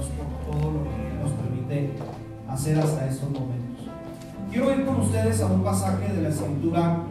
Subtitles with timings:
[0.00, 1.90] Dios por todo lo que nos permite
[2.48, 3.86] hacer hasta estos momentos.
[4.50, 7.02] Quiero ir con ustedes a un pasaje de la escritura,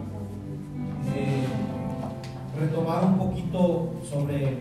[1.15, 1.45] eh,
[2.59, 4.57] retomar un poquito sobre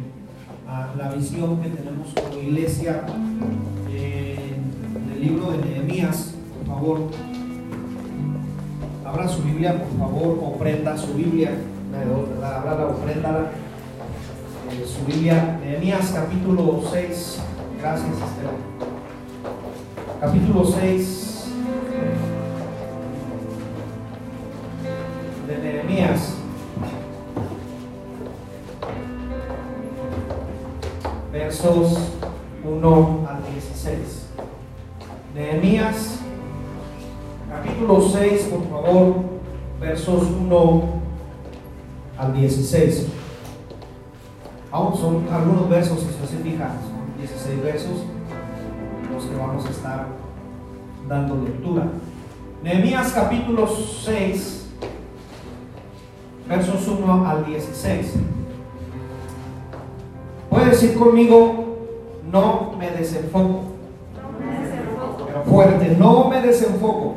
[0.69, 3.05] ah, la visión que tenemos como iglesia
[3.91, 4.57] eh,
[4.95, 7.01] en el libro de Nehemías, por favor.
[9.05, 11.53] Abra su Biblia, por favor, o prenda su Biblia.
[12.45, 13.51] Abra la ofrenda
[14.71, 17.41] eh, su Biblia, Nehemías capítulo 6.
[17.81, 18.53] Gracias, Estela.
[20.21, 21.47] Capítulo 6
[25.47, 26.35] de Nehemías.
[31.33, 31.99] Versos
[32.65, 34.27] 1 al 16.
[35.35, 36.19] Nehemías
[37.49, 39.15] capítulo 6, por favor,
[39.81, 40.83] versos 1
[42.19, 43.07] al 16.
[44.71, 48.05] Aún son algunos versos, si se fijan, son 16 versos
[49.13, 50.07] los que vamos a estar
[51.09, 51.89] dando lectura.
[52.63, 54.69] Nehemías capítulo 6,
[56.49, 58.15] versos 1 al 16.
[60.49, 61.79] Puede decir conmigo,
[62.31, 63.63] no me desenfoco.
[65.27, 67.17] Pero fuerte, no me desenfoco.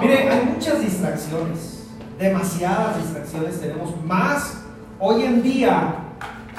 [0.00, 4.62] Mire, hay muchas distracciones, demasiadas distracciones tenemos, más
[4.98, 6.07] hoy en día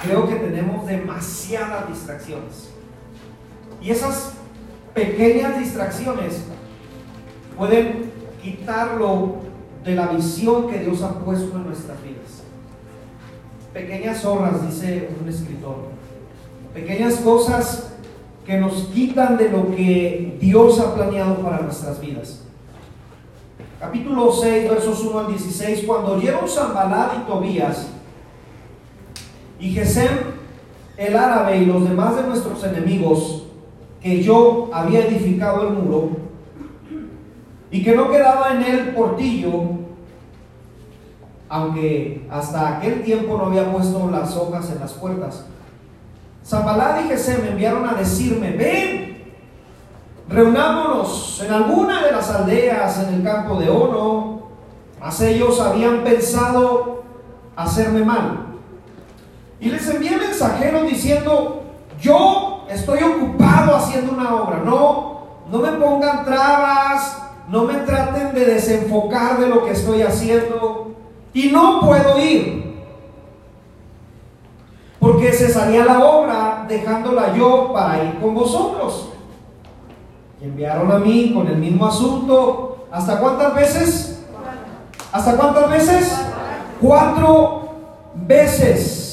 [0.01, 2.69] creo que tenemos demasiadas distracciones.
[3.81, 4.33] Y esas
[4.93, 6.43] pequeñas distracciones
[7.57, 8.11] pueden
[8.41, 9.37] quitarlo
[9.83, 12.43] de la visión que Dios ha puesto en nuestras vidas.
[13.73, 15.89] Pequeñas zorras, dice un escritor.
[16.73, 17.93] Pequeñas cosas
[18.45, 22.41] que nos quitan de lo que Dios ha planeado para nuestras vidas.
[23.79, 25.83] Capítulo 6, versos 1 al 16.
[25.85, 27.87] Cuando oyeron Zambalad y Tobías
[29.59, 30.39] y Gesem
[30.97, 33.43] el árabe y los demás de nuestros enemigos
[34.01, 36.09] que yo había edificado el muro
[37.71, 39.51] y que no quedaba en él portillo,
[41.47, 45.45] aunque hasta aquel tiempo no había puesto las hojas en las puertas.
[46.45, 49.33] Zambalad y Gesem me enviaron a decirme, ven,
[50.27, 54.49] reunámonos en alguna de las aldeas en el campo de Ono,
[54.99, 57.03] mas ellos habían pensado
[57.55, 58.48] hacerme mal.
[59.59, 61.63] Y les envié mensajeros diciendo,
[61.99, 65.21] yo estoy ocupado haciendo una obra, no,
[65.51, 70.95] no me pongan trabas, no me traten de desenfocar de lo que estoy haciendo
[71.33, 72.69] y no puedo ir.
[74.99, 79.09] Porque cesaría la obra dejándola yo para ir con vosotros.
[80.41, 82.87] Y enviaron a mí con el mismo asunto.
[82.91, 84.23] ¿Hasta cuántas veces?
[85.11, 86.13] ¿Hasta cuántas veces?
[86.81, 87.69] Cuatro
[88.13, 89.08] veces.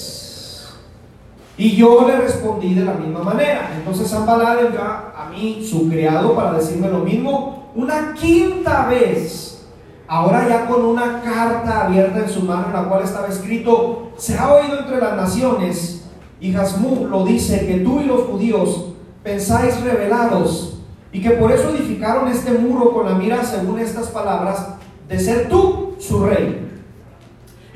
[1.58, 3.72] Y yo le respondí de la misma manera.
[3.76, 9.66] Entonces Zambalá envió a mí, su criado, para decirme lo mismo una quinta vez.
[10.08, 14.38] Ahora ya con una carta abierta en su mano en la cual estaba escrito, se
[14.38, 16.04] ha oído entre las naciones,
[16.40, 18.92] y Jasmú lo dice, que tú y los judíos
[19.22, 20.78] pensáis revelados,
[21.12, 24.74] y que por eso edificaron este muro con la mira, según estas palabras,
[25.08, 26.65] de ser tú su rey.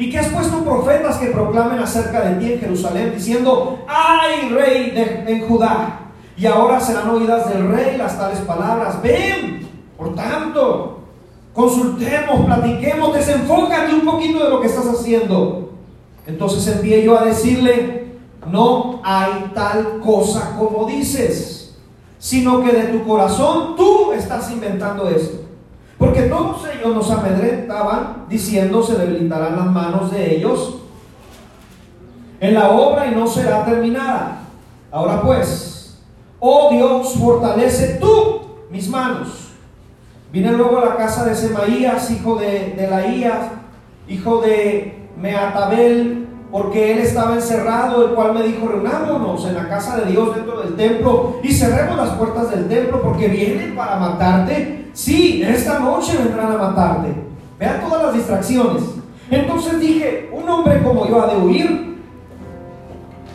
[0.01, 4.93] Y que has puesto profetas que proclamen acerca de ti en Jerusalén, diciendo, ¡ay, rey
[4.93, 6.13] de, en Judá!
[6.39, 9.03] Y ahora serán oídas del rey las tales palabras.
[9.03, 9.69] Ven,
[9.99, 11.01] por tanto,
[11.53, 15.75] consultemos, platiquemos, desenfócate un poquito de lo que estás haciendo.
[16.27, 18.15] Entonces envié yo a decirle,
[18.51, 21.77] no hay tal cosa como dices,
[22.19, 25.45] sino que de tu corazón tú estás inventando esto.
[26.01, 30.79] Porque todos ellos nos amedrentaban diciendo se debilitarán las manos de ellos
[32.41, 34.39] en la obra y no será terminada.
[34.91, 36.01] Ahora pues,
[36.39, 38.41] oh Dios, fortalece tú
[38.71, 39.51] mis manos.
[40.33, 43.49] Vine luego a la casa de Semaías, hijo de, de Laías,
[44.09, 49.99] hijo de Meatabel, porque él estaba encerrado, el cual me dijo, reunámonos en la casa
[49.99, 54.80] de Dios dentro del templo y cerremos las puertas del templo porque vienen para matarte.
[54.93, 57.15] Sí, esta noche vendrán a matarte.
[57.59, 58.83] Vean todas las distracciones.
[59.31, 62.01] Entonces dije, un hombre como yo ha de huir.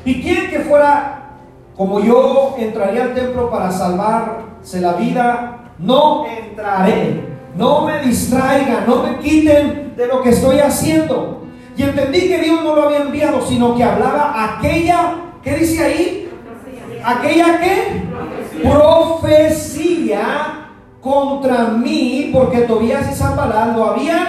[0.04, 1.30] ¿Y quién que fuera
[1.75, 5.72] como yo entraría al templo para salvarse la vida?
[5.80, 7.36] No entraré.
[7.56, 11.44] No me distraigan, no me quiten de lo que estoy haciendo.
[11.78, 16.30] Y entendí que Dios no lo había enviado, sino que hablaba aquella, ¿qué dice ahí?
[17.04, 18.04] Aquella que
[18.62, 20.64] profecía
[21.06, 24.28] contra mí, porque Tobías y Zambalá lo habían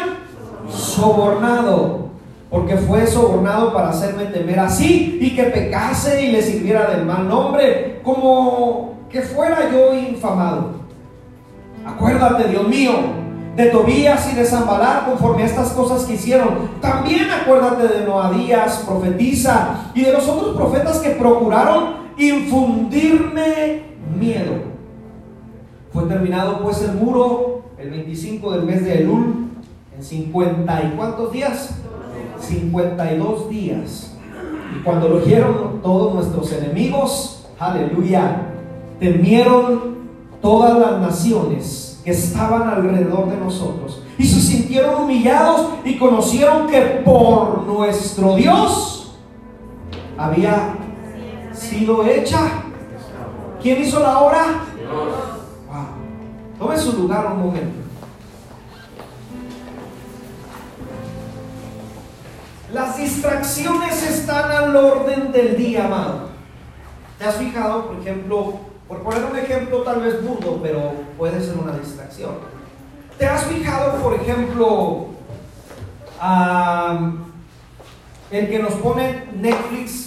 [0.69, 2.11] sobornado,
[2.51, 7.27] porque fue sobornado para hacerme temer así y que pecase y le sirviera del mal
[7.27, 10.73] nombre, como que fuera yo infamado.
[11.87, 12.93] Acuérdate, Dios mío,
[13.57, 16.69] de Tobías y de Zambalar conforme a estas cosas que hicieron.
[16.83, 23.83] También acuérdate de Noadías, profetiza, y de los otros profetas que procuraron infundirme
[24.15, 24.76] miedo.
[25.97, 29.49] Fue terminado pues el muro el 25 del mes de Elul
[29.97, 31.71] en 50 y cuántos días?
[32.39, 34.15] 52 días.
[34.77, 38.43] Y cuando lo oyeron todos nuestros enemigos, aleluya,
[39.01, 39.97] temieron
[40.43, 46.79] todas las naciones que estaban alrededor de nosotros y se sintieron humillados y conocieron que
[47.07, 49.15] por nuestro Dios
[50.19, 50.75] había
[51.55, 52.51] sido hecha.
[53.63, 54.45] ¿Quién hizo la obra?
[54.93, 55.36] Wow.
[56.59, 57.83] Tome su lugar un momento.
[62.73, 66.31] Las distracciones están al orden del día, amado.
[67.19, 68.55] ¿Te has fijado, por ejemplo,
[68.89, 72.33] por poner un ejemplo tal vez burdo, pero puede ser una distracción?
[73.19, 75.07] ¿Te has fijado, por ejemplo,
[78.31, 80.06] el que nos pone Netflix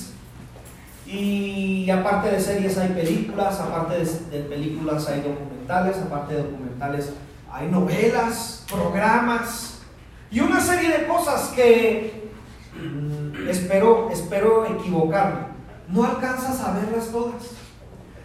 [1.12, 7.14] y aparte de series hay películas, aparte de películas hay documentales, aparte de documentales
[7.52, 9.80] hay novelas, programas
[10.30, 12.20] y una serie de cosas que
[12.76, 15.48] Mm, espero, espero equivocarme.
[15.88, 17.52] No alcanzas a verlas todas.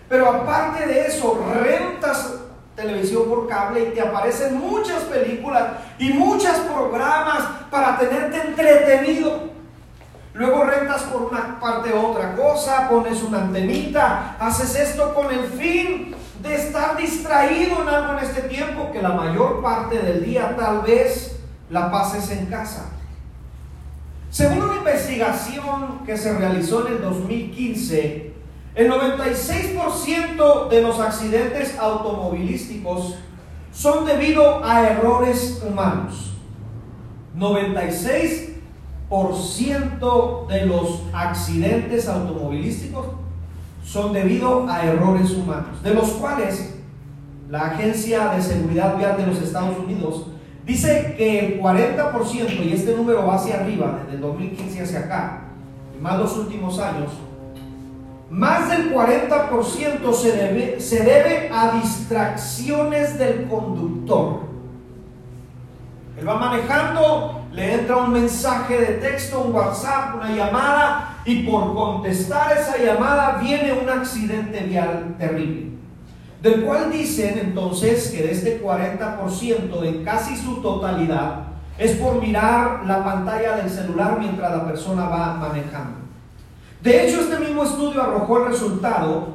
[0.08, 2.34] Pero aparte de eso, rentas
[2.76, 5.64] televisión por cable y te aparecen muchas películas
[5.98, 9.53] y muchos programas para tenerte entretenido.
[10.34, 16.12] Luego rentas por una parte otra cosa, pones una antenita, haces esto con el fin
[16.42, 20.82] de estar distraído en algo en este tiempo que la mayor parte del día tal
[20.82, 21.36] vez
[21.70, 22.90] la pases en casa.
[24.28, 28.32] Según una investigación que se realizó en el 2015,
[28.74, 33.14] el 96% de los accidentes automovilísticos
[33.72, 36.32] son debido a errores humanos.
[37.38, 38.53] 96%
[40.48, 43.06] de los accidentes automovilísticos
[43.84, 46.74] son debido a errores humanos, de los cuales
[47.48, 50.26] la Agencia de Seguridad Vial de los Estados Unidos
[50.66, 55.40] Dice que el 40%, y este número va hacia arriba, desde el 2015 hacia acá,
[55.96, 57.10] y más los últimos años,
[58.30, 64.40] más del 40% se debe, se debe a distracciones del conductor.
[66.18, 71.74] Él va manejando, le entra un mensaje de texto, un WhatsApp, una llamada, y por
[71.74, 75.74] contestar esa llamada viene un accidente vial terrible
[76.44, 81.44] del cual dicen entonces que de este 40% en casi su totalidad
[81.78, 86.00] es por mirar la pantalla del celular mientras la persona va manejando.
[86.82, 89.28] De hecho, este mismo estudio arrojó el resultado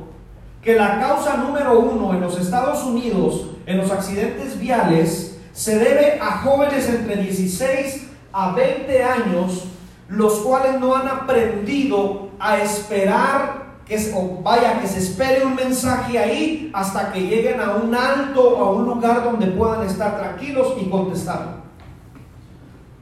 [0.61, 6.19] que la causa número uno en los Estados Unidos en los accidentes viales se debe
[6.21, 9.65] a jóvenes entre 16 a 20 años,
[10.07, 16.19] los cuales no han aprendido a esperar que o vaya, que se espere un mensaje
[16.19, 20.75] ahí hasta que lleguen a un alto o a un lugar donde puedan estar tranquilos
[20.79, 21.59] y contestar.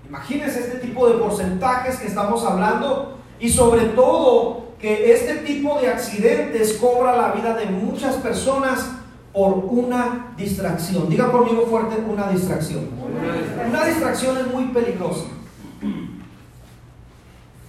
[0.08, 5.90] Imagínense este tipo de porcentajes que estamos hablando y sobre todo que este tipo de
[5.90, 8.90] accidentes cobra la vida de muchas personas
[9.38, 11.08] por una distracción.
[11.10, 12.90] Diga conmigo fuerte, una distracción.
[13.70, 15.26] Una distracción es muy peligrosa.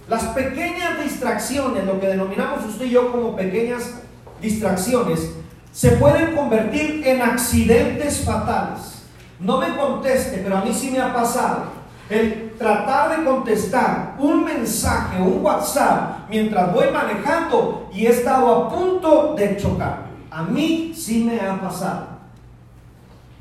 [0.07, 3.99] Las pequeñas distracciones, lo que denominamos usted y yo como pequeñas
[4.41, 5.29] distracciones,
[5.71, 9.03] se pueden convertir en accidentes fatales.
[9.39, 11.65] No me conteste, pero a mí sí me ha pasado.
[12.09, 18.69] El tratar de contestar un mensaje un WhatsApp mientras voy manejando y he estado a
[18.69, 20.08] punto de chocar.
[20.31, 22.19] A mí sí me ha pasado.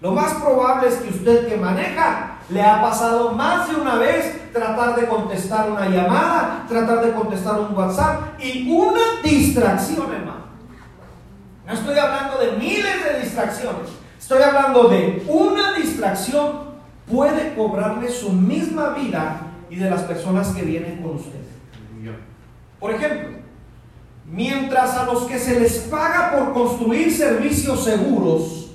[0.00, 4.52] Lo más probable es que usted que maneja le ha pasado más de una vez
[4.52, 10.49] tratar de contestar una llamada, tratar de contestar un WhatsApp y una distracción, hermano.
[11.66, 16.68] No estoy hablando de miles de distracciones, estoy hablando de una distracción
[17.11, 19.40] puede cobrarle su misma vida
[19.71, 21.38] y de las personas que vienen con usted.
[22.78, 23.38] Por ejemplo,
[24.30, 28.70] mientras a los que se les paga por construir servicios seguros,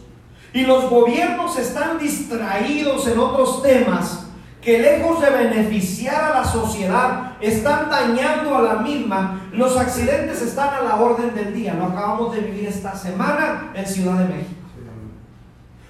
[0.53, 4.23] y los gobiernos están distraídos en otros temas
[4.61, 9.41] que lejos de beneficiar a la sociedad, están dañando a la misma.
[9.51, 11.73] Los accidentes están a la orden del día.
[11.73, 14.61] Lo acabamos de vivir esta semana en Ciudad de México.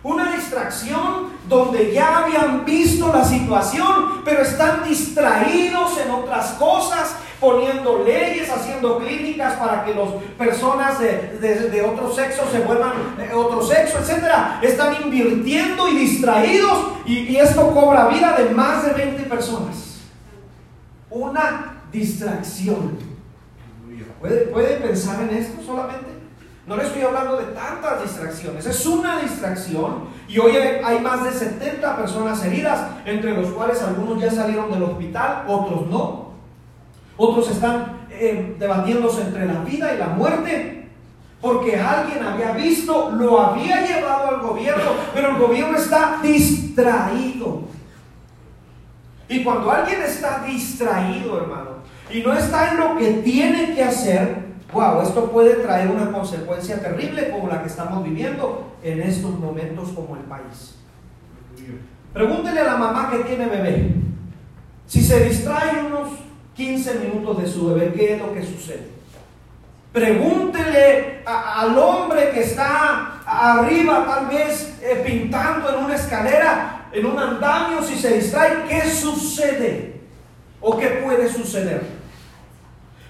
[0.01, 8.03] Una distracción donde ya habían visto la situación, pero están distraídos en otras cosas poniendo
[8.05, 10.07] leyes, haciendo clínicas para que las
[10.37, 14.23] personas de, otro sexo se vuelvan eh, otro sexo, etc.
[14.61, 19.99] Están invirtiendo y distraídos y, y esto cobra vida de más de 20 personas.
[21.09, 22.97] Una distracción.
[24.21, 26.13] ¿Puede, ¿Puede pensar en esto solamente?
[26.65, 31.31] No le estoy hablando de tantas distracciones, es una distracción y hoy hay más de
[31.33, 36.22] 70 personas heridas, entre los cuales algunos ya salieron del hospital, otros no.
[37.17, 40.87] Otros están eh, debatiéndose entre la vida y la muerte,
[41.41, 47.63] porque alguien había visto, lo había llevado al gobierno, pero el gobierno está distraído.
[49.27, 51.69] Y cuando alguien está distraído, hermano,
[52.09, 56.79] y no está en lo que tiene que hacer, wow, esto puede traer una consecuencia
[56.79, 60.75] terrible como la que estamos viviendo en estos momentos como el país.
[62.13, 63.95] Pregúntele a la mamá que tiene bebé.
[64.85, 66.09] Si se distrae unos
[66.55, 68.87] 15 minutos de su bebé, ¿qué es lo que sucede?
[69.91, 77.17] Pregúntele al hombre que está arriba, tal vez eh, pintando en una escalera, en un
[77.17, 80.01] andamio, si se distrae, ¿qué sucede?
[80.61, 81.83] ¿O qué puede suceder?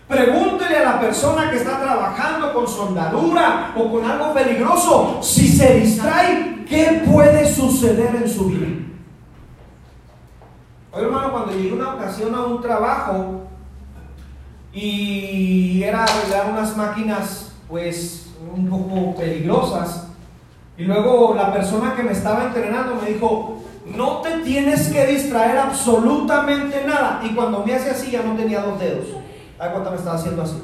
[0.08, 5.76] Pregúntele a la persona que está trabajando con soldadura o con algo peligroso, si se
[5.76, 8.68] distrae, ¿qué puede suceder en su vida?
[10.94, 13.42] Oye, hermano, cuando llegué una ocasión a un trabajo
[14.72, 20.10] y era arreglar unas máquinas, pues, un poco peligrosas,
[20.78, 25.58] y luego la persona que me estaba entrenando me dijo, no te tienes que distraer
[25.58, 27.22] absolutamente nada.
[27.24, 29.08] Y cuando me hace así ya no tenía dos dedos.
[29.60, 30.62] ¿A cuánto me estaba haciendo así?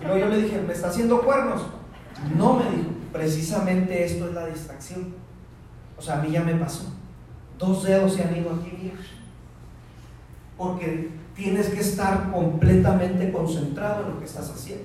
[0.00, 1.62] Y luego yo le dije, ¿me está haciendo cuernos?
[2.36, 5.14] No me dijo, precisamente esto es la distracción.
[5.96, 6.84] O sea, a mí ya me pasó.
[7.58, 8.92] Dos dedos se han ido aquí,
[10.56, 14.84] Porque tienes que estar completamente concentrado en lo que estás haciendo.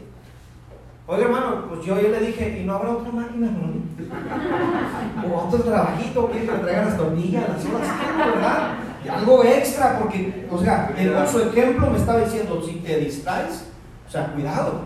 [1.08, 3.48] Oye, hermano, pues yo, yo le dije, ¿y no habrá otra máquina?
[3.48, 3.80] No?
[5.28, 8.80] O otro trabajito que traigan las tortillas, las horas, ¿verdad?
[9.10, 13.66] algo extra, porque, o sea, en su ejemplo me estaba diciendo, si te distraes,
[14.08, 14.82] o sea, cuidado,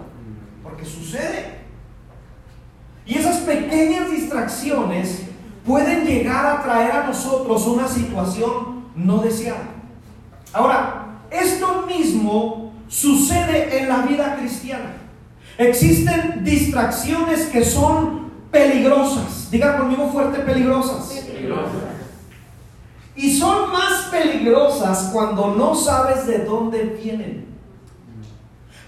[0.62, 1.64] porque sucede.
[3.06, 5.24] Y esas pequeñas distracciones
[5.66, 9.73] pueden llegar a traer a nosotros una situación no deseada.
[10.54, 14.94] Ahora, esto mismo sucede en la vida cristiana.
[15.58, 19.50] Existen distracciones que son peligrosas.
[19.50, 21.08] Diga conmigo fuerte, peligrosas.
[21.26, 21.72] Peligrosas.
[23.16, 27.46] Y son más peligrosas cuando no sabes de dónde vienen.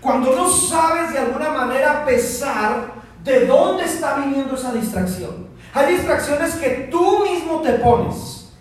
[0.02, 2.94] Cuando no sabes de alguna manera pesar
[3.24, 5.48] de dónde está viniendo esa distracción.
[5.74, 8.54] Hay distracciones que tú mismo te pones.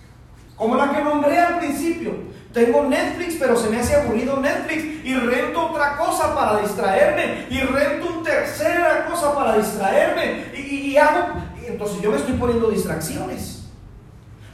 [0.57, 2.13] Como la que nombré al principio.
[2.55, 7.61] Tengo Netflix, pero se me hace aburrido Netflix y rento otra cosa para distraerme y
[7.61, 11.35] rento una tercera cosa para distraerme y, y hago...
[11.67, 13.65] Entonces yo me estoy poniendo distracciones.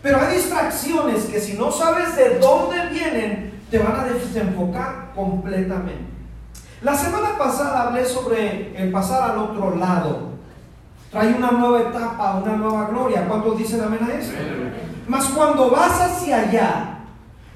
[0.03, 6.09] Pero hay distracciones que si no sabes de dónde vienen, te van a desenfocar completamente.
[6.81, 10.31] La semana pasada hablé sobre el pasar al otro lado.
[11.11, 13.29] Trae una nueva etapa, una nueva gloria.
[13.29, 14.33] ¿Cuántos dicen amén a eso?
[15.07, 17.00] Mas cuando vas hacia allá,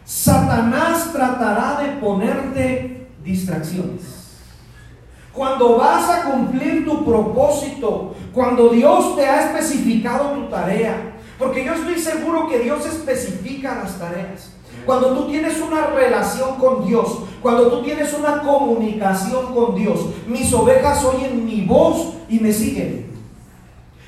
[0.05, 4.03] Satanás tratará de ponerte distracciones.
[5.33, 11.73] Cuando vas a cumplir tu propósito, cuando Dios te ha especificado tu tarea, porque yo
[11.73, 14.51] estoy seguro que Dios especifica las tareas.
[14.87, 20.53] Cuando tú tienes una relación con Dios, cuando tú tienes una comunicación con Dios, mis
[20.53, 23.14] ovejas oyen mi voz y me siguen.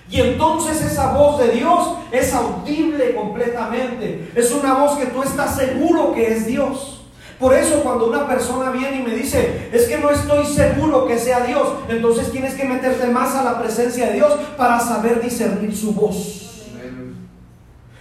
[0.08, 4.30] Y entonces esa voz de Dios es audible completamente.
[4.34, 7.00] Es una voz que tú estás seguro que es Dios.
[7.38, 11.18] Por eso cuando una persona viene y me dice, es que no estoy seguro que
[11.18, 15.76] sea Dios, entonces tienes que meterte más a la presencia de Dios para saber discernir
[15.76, 16.64] su voz.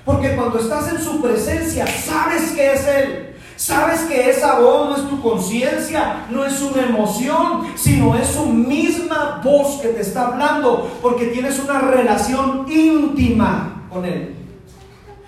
[0.05, 3.24] Porque cuando estás en su presencia, sabes que es Él.
[3.57, 8.45] Sabes que esa voz no es tu conciencia, no es una emoción, sino es su
[8.47, 14.35] misma voz que te está hablando, porque tienes una relación íntima con Él.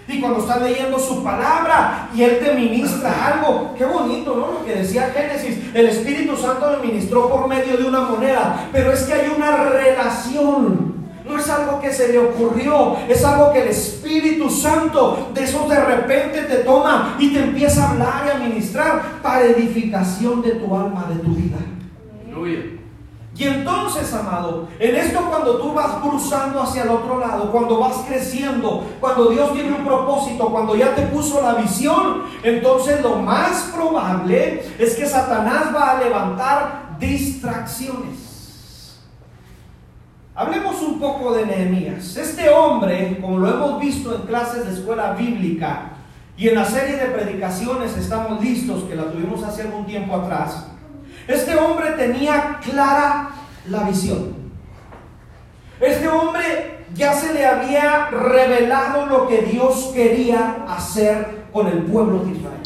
[0.09, 4.59] Y cuando estás leyendo su palabra y Él te ministra algo, qué bonito, ¿no?
[4.59, 8.91] Lo que decía Génesis, el Espíritu Santo le ministró por medio de una moneda, pero
[8.91, 10.96] es que hay una relación
[11.27, 15.67] no es algo que se le ocurrió, es algo que el Espíritu Santo de eso
[15.67, 20.51] de repente te toma y te empieza a hablar y a ministrar para edificación de
[20.51, 21.57] tu alma, de tu vida.
[23.37, 27.97] Y entonces, amado, en esto cuando tú vas cruzando hacia el otro lado, cuando vas
[28.07, 33.71] creciendo, cuando Dios tiene un propósito, cuando ya te puso la visión, entonces lo más
[33.75, 38.26] probable es que Satanás va a levantar distracciones.
[40.37, 42.15] Hablemos un poco de Nehemías.
[42.15, 45.93] Este hombre, como lo hemos visto en clases de escuela bíblica
[46.37, 50.67] y en la serie de predicaciones estamos listos, que la tuvimos hace algún tiempo atrás,
[51.27, 53.31] este hombre tenía clara
[53.67, 54.35] la visión.
[55.81, 62.19] Este hombre ya se le había revelado lo que Dios quería hacer con el pueblo
[62.19, 62.61] de Israel.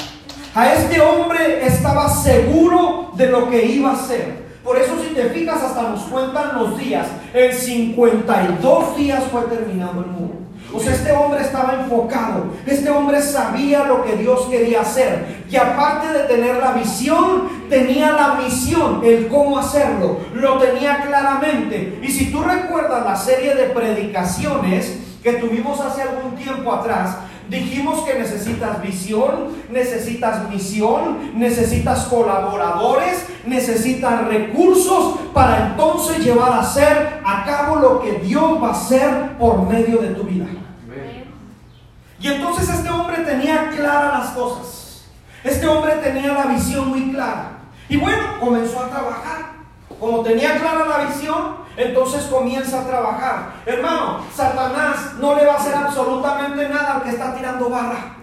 [0.53, 4.50] A este hombre estaba seguro de lo que iba a hacer.
[4.63, 7.07] Por eso si te fijas hasta nos cuentan los días.
[7.33, 10.41] En 52 días fue terminado el muro.
[10.73, 12.45] O sea, este hombre estaba enfocado.
[12.65, 15.43] Este hombre sabía lo que Dios quería hacer.
[15.49, 20.19] Y aparte de tener la visión, tenía la misión, el cómo hacerlo.
[20.33, 21.99] Lo tenía claramente.
[22.01, 27.17] Y si tú recuerdas la serie de predicaciones que tuvimos hace algún tiempo atrás,
[27.51, 37.19] Dijimos que necesitas visión, necesitas misión, necesitas colaboradores, necesitas recursos para entonces llevar a hacer
[37.25, 40.45] a cabo lo que Dios va a hacer por medio de tu vida.
[42.21, 45.03] Y entonces este hombre tenía claras las cosas.
[45.43, 47.63] Este hombre tenía la visión muy clara.
[47.89, 49.51] Y bueno, comenzó a trabajar.
[49.99, 53.53] Como tenía clara la visión, entonces comienza a trabajar.
[53.65, 58.15] Hermano, Satanás no le va a hacer absolutamente nada al que está tirando barra.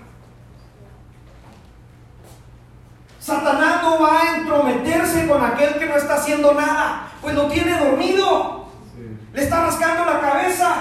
[3.21, 7.79] Satanás no va a entrometerse con aquel que no está haciendo nada, pues lo tiene
[7.79, 8.69] dormido.
[9.35, 10.75] Le está rascando la cabeza.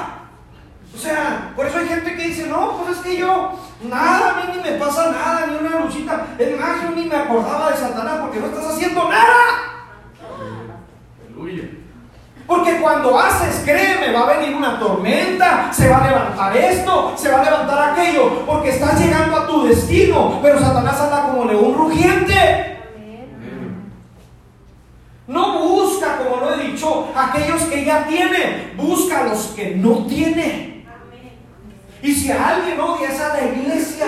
[0.96, 4.34] O sea, por eso hay gente que dice, no, pues es que yo, nada, a
[4.36, 6.28] mí ni me pasa nada, ni una luchita.
[6.40, 9.68] Es más, yo ni me acordaba de Satanás porque no estás haciendo nada.
[12.48, 17.30] Porque cuando haces, créeme, va a venir una tormenta, se va a levantar esto, se
[17.30, 20.40] va a levantar aquello, porque estás llegando a tu destino.
[20.42, 22.78] Pero Satanás anda como león rugiente.
[25.28, 30.06] No busca, como lo he dicho, aquellos que ya tiene, busca a los que no
[30.06, 30.86] tiene.
[32.02, 34.06] Y si alguien odia es a la iglesia.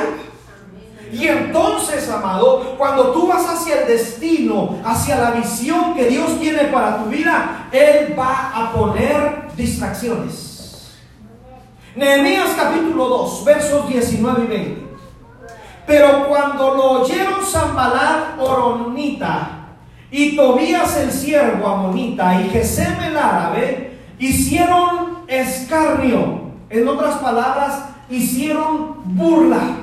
[1.12, 6.66] Y entonces, amado, cuando tú vas hacia el destino, hacia la visión que Dios tiene
[6.66, 10.98] para tu vida, Él va a poner distracciones.
[11.96, 14.90] Nehemías capítulo 2, versos 19 y 20.
[15.88, 19.50] Pero cuando lo oyeron Zambalat Oronita
[20.12, 26.50] y Tobías el siervo amonita y Gesem el árabe, hicieron escarnio.
[26.70, 29.79] En otras palabras, hicieron burla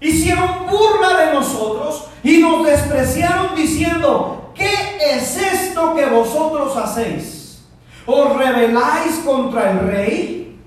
[0.00, 7.62] hicieron burla de nosotros y nos despreciaron diciendo, ¿qué es esto que vosotros hacéis?
[8.06, 10.60] ¿Os rebeláis contra el rey?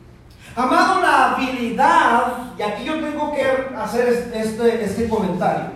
[0.55, 5.71] Amado, la habilidad, y aquí yo tengo que hacer este, este comentario,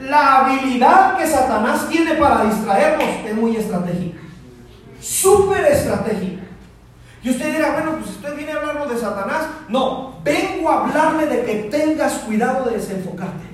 [0.00, 4.20] la habilidad que Satanás tiene para distraernos es muy estratégica,
[5.00, 6.42] súper estratégica.
[7.22, 9.46] Y usted dirá, bueno, pues usted viene a hablarnos de Satanás.
[9.68, 13.52] No, vengo a hablarle de que tengas cuidado de desenfocarte.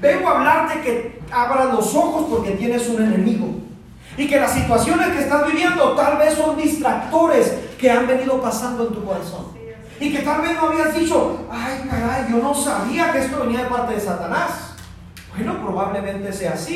[0.00, 3.48] Vengo a hablarte que abras los ojos porque tienes un enemigo.
[4.16, 8.88] Y que las situaciones que estás viviendo tal vez son distractores que han venido pasando
[8.88, 9.46] en tu corazón.
[10.00, 13.64] Y que tal vez no habías dicho, ay caray, yo no sabía que esto venía
[13.64, 14.65] de parte de Satanás.
[15.36, 16.74] Bueno, probablemente sea así.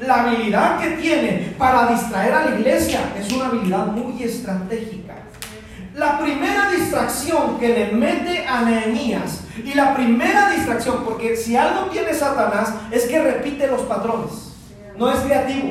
[0.00, 5.14] La habilidad que tiene para distraer a la iglesia es una habilidad muy estratégica.
[5.94, 11.86] La primera distracción que le mete a Nehemías y la primera distracción, porque si algo
[11.90, 14.54] tiene Satanás es que repite los patrones,
[14.96, 15.70] no es creativo.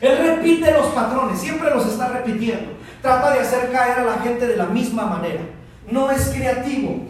[0.00, 2.72] Él repite los patrones, siempre los está repitiendo.
[3.00, 5.42] Trata de hacer caer a la gente de la misma manera.
[5.90, 7.06] No es creativo.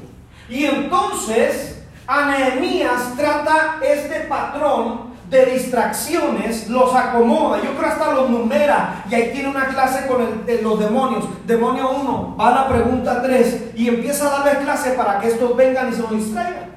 [0.48, 1.73] Y entonces
[2.06, 7.60] a Nehemías trata este patrón de distracciones los acomoda.
[7.62, 9.04] Yo creo hasta los numera.
[9.10, 11.24] Y ahí tiene una clase con los demonios.
[11.46, 15.56] Demonio 1, va a la pregunta 3 y empieza a darle clase para que estos
[15.56, 16.74] vengan y se nos distraigan.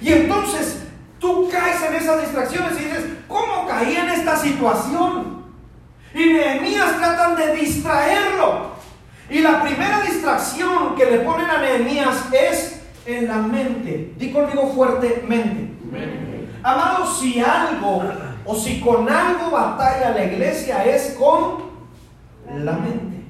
[0.00, 0.82] Y entonces
[1.20, 5.42] tú caes en esas distracciones y dices, ¿cómo caí en esta situación?
[6.14, 8.72] Y Nehemías tratan de distraerlo.
[9.30, 14.14] Y la primera distracción que le ponen a Nehemías es en la mente.
[14.18, 15.72] Di conmigo fuertemente.
[16.62, 18.02] Amados, si algo
[18.44, 21.72] o si con algo batalla la iglesia es con
[22.64, 23.22] la mente.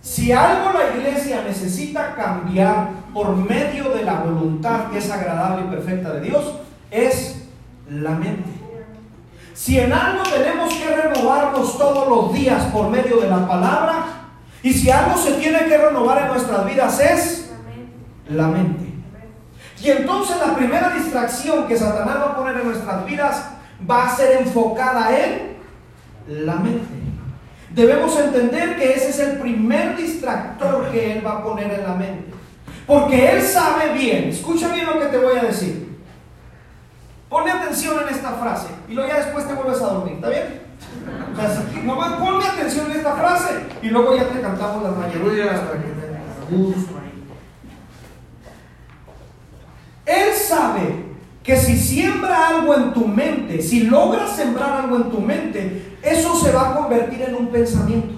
[0.00, 5.70] Si algo la iglesia necesita cambiar por medio de la voluntad que es agradable y
[5.70, 6.54] perfecta de Dios,
[6.90, 7.46] es
[7.88, 8.50] la mente.
[9.54, 14.04] si en algo tenemos que renovarnos todos los días por medio de la palabra,
[14.62, 17.41] y si algo se tiene que renovar en nuestras vidas es
[18.28, 18.92] la mente.
[19.82, 23.50] Y entonces la primera distracción que Satanás va a poner en nuestras vidas
[23.88, 25.56] va a ser enfocada en
[26.46, 26.86] la mente.
[27.70, 31.94] Debemos entender que ese es el primer distractor que Él va a poner en la
[31.94, 32.32] mente.
[32.86, 35.98] Porque Él sabe bien, escucha bien lo que te voy a decir.
[37.28, 40.60] Ponme atención en esta frase y luego ya después te vuelves a dormir, ¿está bien?
[41.32, 42.12] O sea, nomás
[42.52, 47.01] atención en esta frase y luego ya te cantamos las mañanitas para que te gusto
[50.12, 55.20] Él sabe que si siembra algo en tu mente, si logras sembrar algo en tu
[55.20, 58.14] mente, eso se va a convertir en un pensamiento.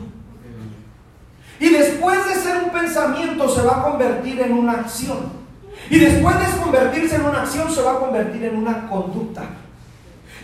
[1.61, 5.45] Y después de ser un pensamiento se va a convertir en una acción.
[5.89, 9.43] Y después de convertirse en una acción se va a convertir en una conducta.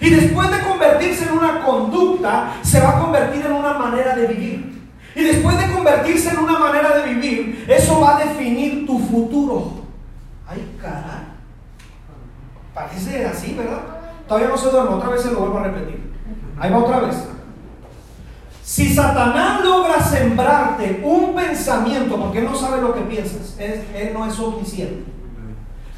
[0.01, 4.27] Y después de convertirse en una conducta se va a convertir en una manera de
[4.29, 4.81] vivir.
[5.15, 9.73] Y después de convertirse en una manera de vivir, eso va a definir tu futuro.
[10.47, 11.30] Ay, caray.
[12.75, 13.81] Parece así, ¿verdad?
[14.29, 16.13] Todavía no se duerme, otra vez se lo vuelvo a repetir.
[16.59, 17.17] Ahí va otra vez.
[18.63, 24.25] Si Satanás logra sembrarte un pensamiento, porque él no sabe lo que piensas, él, no
[24.25, 25.11] es omnisciente.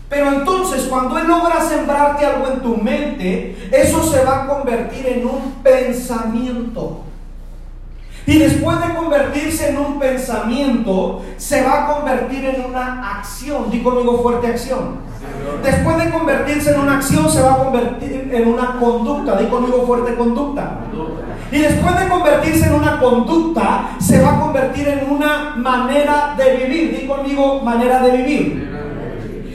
[0.08, 5.06] Pero entonces cuando Él logra sembrarte algo en tu mente, eso se va a convertir
[5.06, 7.02] en un pensamiento.
[8.26, 13.70] Y después de convertirse en un pensamiento, se va a convertir en una acción.
[13.70, 14.98] Di conmigo fuerte acción.
[15.62, 19.37] Después de convertirse en una acción, se va a convertir en una conducta.
[19.37, 20.81] Di conmigo fuerte conducta.
[21.50, 26.57] Y después de convertirse en una conducta, se va a convertir en una manera de
[26.57, 26.98] vivir.
[26.98, 28.72] Di conmigo manera de vivir.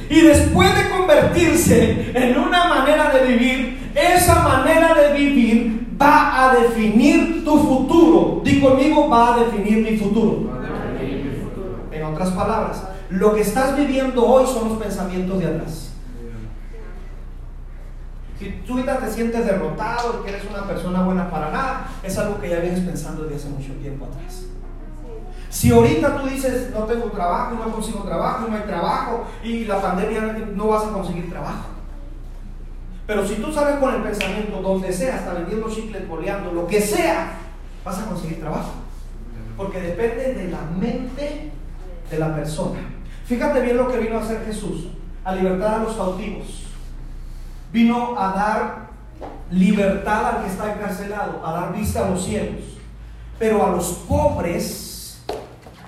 [0.10, 6.56] Y después de convertirse en una manera de vivir, esa manera de vivir va a
[6.56, 8.42] definir tu futuro.
[8.44, 10.50] Di conmigo, va a definir mi futuro.
[11.92, 15.92] En otras palabras, lo que estás viviendo hoy son los pensamientos de atrás.
[18.40, 22.18] Si tú ahorita te sientes derrotado y que eres una persona buena para nada, es
[22.18, 24.44] algo que ya vienes pensando desde hace mucho tiempo atrás.
[25.50, 29.82] Si ahorita tú dices, no tengo trabajo, no consigo trabajo, no hay trabajo y la
[29.82, 30.22] pandemia
[30.54, 31.66] no vas a conseguir trabajo.
[33.08, 36.82] Pero si tú sales con el pensamiento donde sea, hasta vendiendo chicles, boleando, lo que
[36.82, 37.38] sea,
[37.84, 38.74] vas a conseguir trabajo.
[39.56, 41.52] Porque depende de la mente
[42.12, 42.97] de la persona.
[43.28, 44.88] Fíjate bien lo que vino a hacer Jesús,
[45.24, 46.68] a libertar a los cautivos
[47.72, 48.88] vino a dar
[49.52, 52.62] libertad al que está encarcelado, a dar vista a los cielos.
[53.40, 55.24] Pero a los pobres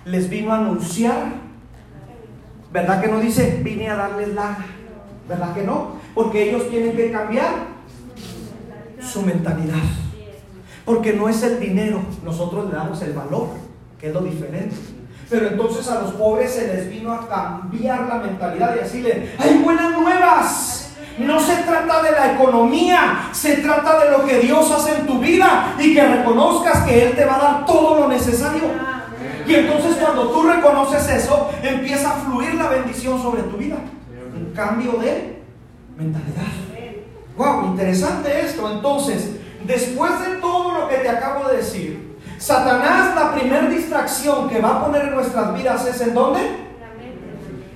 [0.05, 1.33] les vino a anunciar,
[2.71, 4.57] ¿verdad que no dice, vine a darles la,
[5.27, 5.99] ¿verdad que no?
[6.13, 7.53] Porque ellos tienen que cambiar
[9.01, 9.81] su mentalidad.
[10.85, 13.49] Porque no es el dinero, nosotros le damos el valor,
[13.99, 14.75] que es lo diferente.
[15.29, 19.59] Pero entonces a los pobres se les vino a cambiar la mentalidad y decirle, hay
[19.59, 20.79] buenas nuevas
[21.19, 25.19] no se trata de la economía, se trata de lo que Dios hace en tu
[25.19, 28.63] vida y que reconozcas que Él te va a dar todo lo necesario.
[29.45, 33.75] Y entonces cuando tú reconoces eso, empieza a fluir la bendición sobre tu vida.
[34.35, 35.41] Un cambio de
[35.97, 36.43] mentalidad.
[37.35, 38.71] Wow, interesante esto.
[38.71, 39.31] Entonces,
[39.65, 42.08] después de todo lo que te acabo de decir,
[42.39, 46.39] Satanás la primera distracción que va a poner en nuestras vidas es en dónde?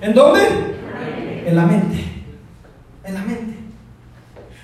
[0.01, 0.41] ¿En dónde?
[1.45, 2.13] En la mente
[3.03, 3.57] en la mente.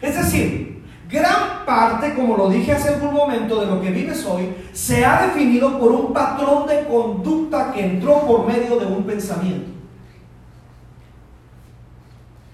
[0.02, 4.54] Es decir, gran parte, como lo dije hace algún momento, de lo que vives hoy
[4.74, 9.70] se ha definido por un patrón de conducta que entró por medio de un pensamiento.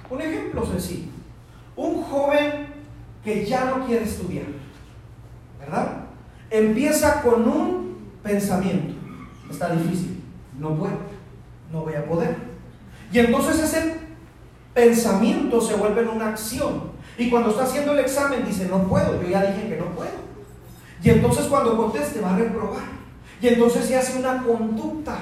[0.09, 1.09] Un ejemplo sencillo.
[1.75, 2.67] Un joven
[3.23, 4.45] que ya no quiere estudiar,
[5.59, 6.04] ¿verdad?
[6.57, 8.93] Empieza con un pensamiento.
[9.51, 10.23] Está difícil,
[10.57, 10.97] no puedo,
[11.69, 12.33] no voy a poder.
[13.11, 13.99] Y entonces ese
[14.73, 16.95] pensamiento se vuelve en una acción.
[17.17, 20.11] Y cuando está haciendo el examen dice, no puedo, yo ya dije que no puedo.
[21.03, 22.83] Y entonces cuando conteste va a reprobar.
[23.41, 25.17] Y entonces se hace una conducta.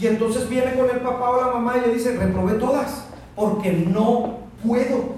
[0.00, 3.72] Y entonces viene con el papá o la mamá y le dice, reprobé todas, porque
[3.72, 5.17] no puedo.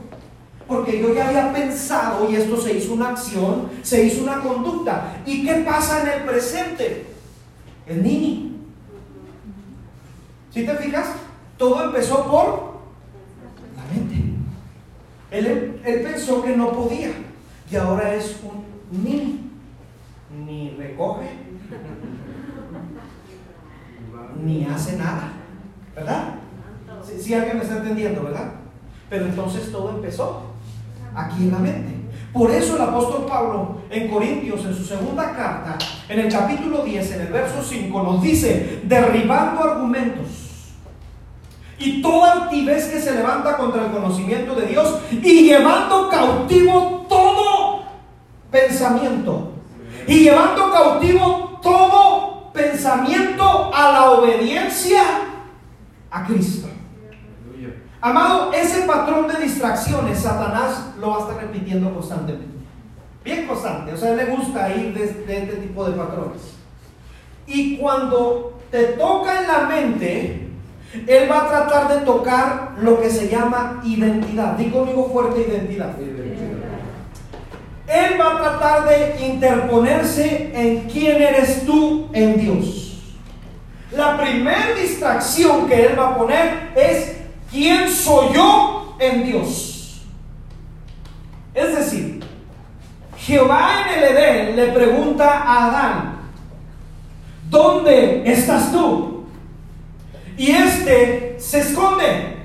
[0.71, 5.21] Porque yo ya había pensado y esto se hizo una acción, se hizo una conducta.
[5.27, 7.07] ¿Y qué pasa en el presente?
[7.89, 8.53] El niño.
[10.55, 11.09] Si te fijas?
[11.59, 12.71] Todo empezó por
[15.33, 17.11] él, pensó que no podía
[17.71, 18.65] y ahora es un
[19.05, 19.51] ni,
[20.45, 21.31] ni recoge,
[24.43, 25.33] ni hace nada,
[25.95, 26.35] ¿verdad?
[27.19, 28.53] Si alguien me está entendiendo, ¿verdad?
[29.09, 30.50] Pero entonces todo empezó
[31.15, 32.01] aquí en la mente.
[32.33, 35.77] Por eso el apóstol Pablo en Corintios, en su segunda carta,
[36.09, 40.51] en el capítulo 10, en el verso 5, nos dice, derribando argumentos
[41.81, 47.85] y toda altivez que se levanta contra el conocimiento de Dios y llevando cautivo todo
[48.51, 49.55] pensamiento.
[50.07, 55.03] Y llevando cautivo todo pensamiento a la obediencia
[56.11, 56.69] a Cristo.
[58.03, 62.47] Amado, ese patrón de distracciones, Satanás lo va a estar repitiendo constantemente.
[63.23, 66.41] Bien constante, o sea, le gusta ir de, este tipo de patrones.
[67.47, 70.49] Y cuando te toca en la mente,
[71.07, 74.55] él va a tratar de tocar lo que se llama identidad.
[74.57, 75.91] Digo conmigo fuerte identidad.
[77.87, 83.17] Él va a tratar de interponerse en quién eres tú en Dios.
[83.93, 87.20] La primera distracción que él va a poner es
[87.51, 90.03] ¿quién soy yo en Dios?
[91.55, 92.25] Es decir,
[93.17, 96.17] Jehová en el Edén le pregunta a Adán,
[97.49, 99.25] ¿dónde estás tú?
[100.37, 102.39] Y este se esconde.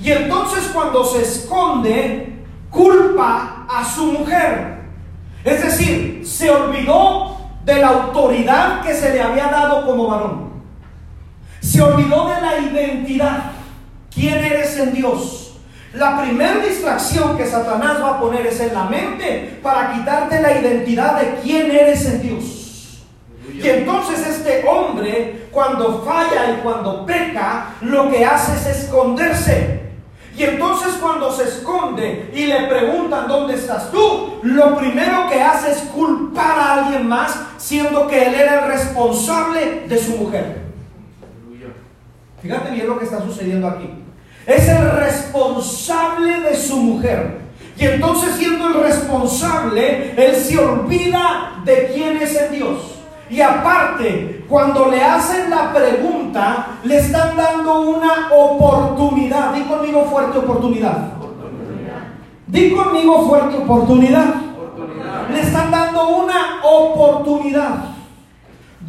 [0.00, 4.84] Y entonces cuando se esconde, culpa a su mujer.
[5.44, 10.52] Es decir, se olvidó de la autoridad que se le había dado como varón.
[11.60, 13.52] Se olvidó de la identidad.
[14.14, 15.44] ¿Quién eres en Dios?
[15.94, 20.58] La primera distracción que Satanás va a poner es en la mente para quitarte la
[20.58, 23.04] identidad de quién eres en Dios.
[23.52, 29.82] Y entonces este hombre, cuando falla y cuando peca, lo que hace es esconderse.
[30.36, 35.70] Y entonces cuando se esconde y le preguntan dónde estás tú, lo primero que hace
[35.70, 40.64] es culpar a alguien más, siendo que él era el responsable de su mujer.
[42.42, 44.03] Fíjate bien lo que está sucediendo aquí.
[44.46, 47.40] Es el responsable de su mujer.
[47.76, 52.94] Y entonces siendo el responsable, él se olvida de quién es en Dios.
[53.30, 59.54] Y aparte, cuando le hacen la pregunta, le están dando una oportunidad.
[59.54, 61.14] Di conmigo fuerte oportunidad.
[61.16, 62.02] oportunidad.
[62.46, 64.34] Di conmigo fuerte oportunidad.
[64.56, 65.30] oportunidad.
[65.30, 67.76] Le están dando una oportunidad.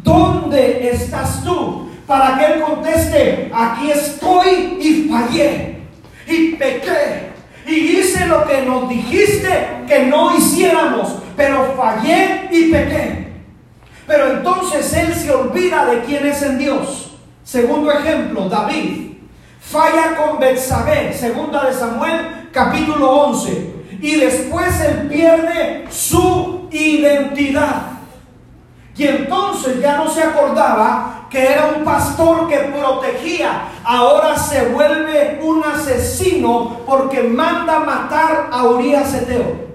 [0.02, 1.85] ¿Dónde estás tú?
[2.06, 5.78] Para que Él conteste, aquí estoy y fallé
[6.26, 7.26] y pequé
[7.66, 9.48] y hice lo que nos dijiste
[9.88, 13.26] que no hiciéramos, pero fallé y pequé.
[14.06, 17.16] Pero entonces Él se olvida de quién es en Dios.
[17.42, 19.06] Segundo ejemplo, David
[19.60, 23.74] falla con Betsabé, segunda de Samuel, capítulo 11.
[24.00, 27.95] Y después él pierde su identidad.
[28.96, 35.40] Y entonces ya no se acordaba que era un pastor que protegía, ahora se vuelve
[35.42, 39.66] un asesino porque manda matar a Urias Eteo.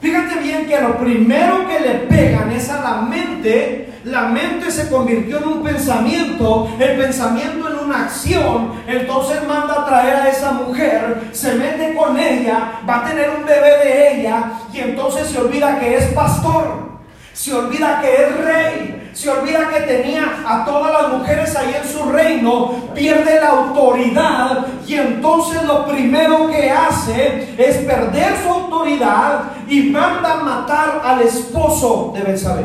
[0.00, 4.88] Fíjate bien que lo primero que le pegan es a la mente, la mente se
[4.88, 10.52] convirtió en un pensamiento, el pensamiento en una acción, entonces manda a traer a esa
[10.52, 15.40] mujer, se mete con ella, va a tener un bebé de ella y entonces se
[15.40, 16.95] olvida que es pastor,
[17.36, 21.86] se olvida que es rey, se olvida que tenía a todas las mujeres ahí en
[21.86, 29.52] su reino, pierde la autoridad y entonces lo primero que hace es perder su autoridad
[29.68, 32.64] y manda matar al esposo de Betsabé.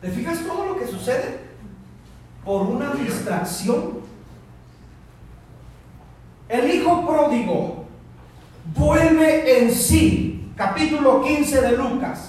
[0.00, 1.38] ¿Te fijas todo lo que sucede?
[2.44, 4.00] Por una distracción.
[6.48, 7.84] El hijo pródigo
[8.76, 12.27] vuelve en sí, capítulo 15 de Lucas.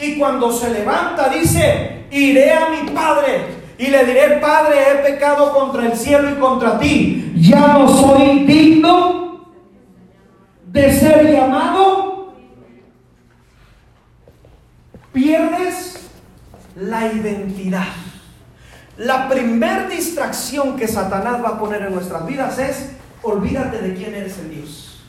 [0.00, 5.54] Y cuando se levanta dice, iré a mi padre y le diré, Padre, he pecado
[5.54, 7.32] contra el cielo y contra ti.
[7.36, 9.46] Ya no soy digno
[10.66, 12.34] de ser llamado.
[15.14, 16.10] Pierdes
[16.76, 17.88] la identidad.
[18.98, 22.90] La primer distracción que Satanás va a poner en nuestras vidas es,
[23.22, 25.02] olvídate de quién eres en Dios.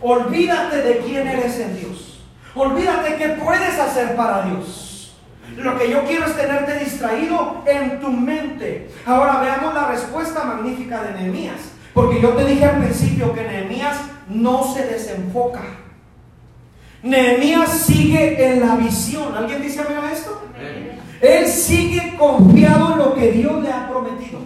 [0.00, 2.11] Olvídate de quién eres en Dios.
[2.54, 5.14] Olvídate qué puedes hacer para Dios.
[5.56, 8.90] Lo que yo quiero es tenerte distraído en tu mente.
[9.06, 11.72] Ahora veamos la respuesta magnífica de Nehemías.
[11.94, 13.96] Porque yo te dije al principio que Nehemías
[14.28, 15.62] no se desenfoca.
[17.02, 19.34] Nehemías sigue en la visión.
[19.36, 20.42] ¿Alguien dice a esto?
[21.20, 24.40] Él sigue confiado en lo que Dios le ha prometido.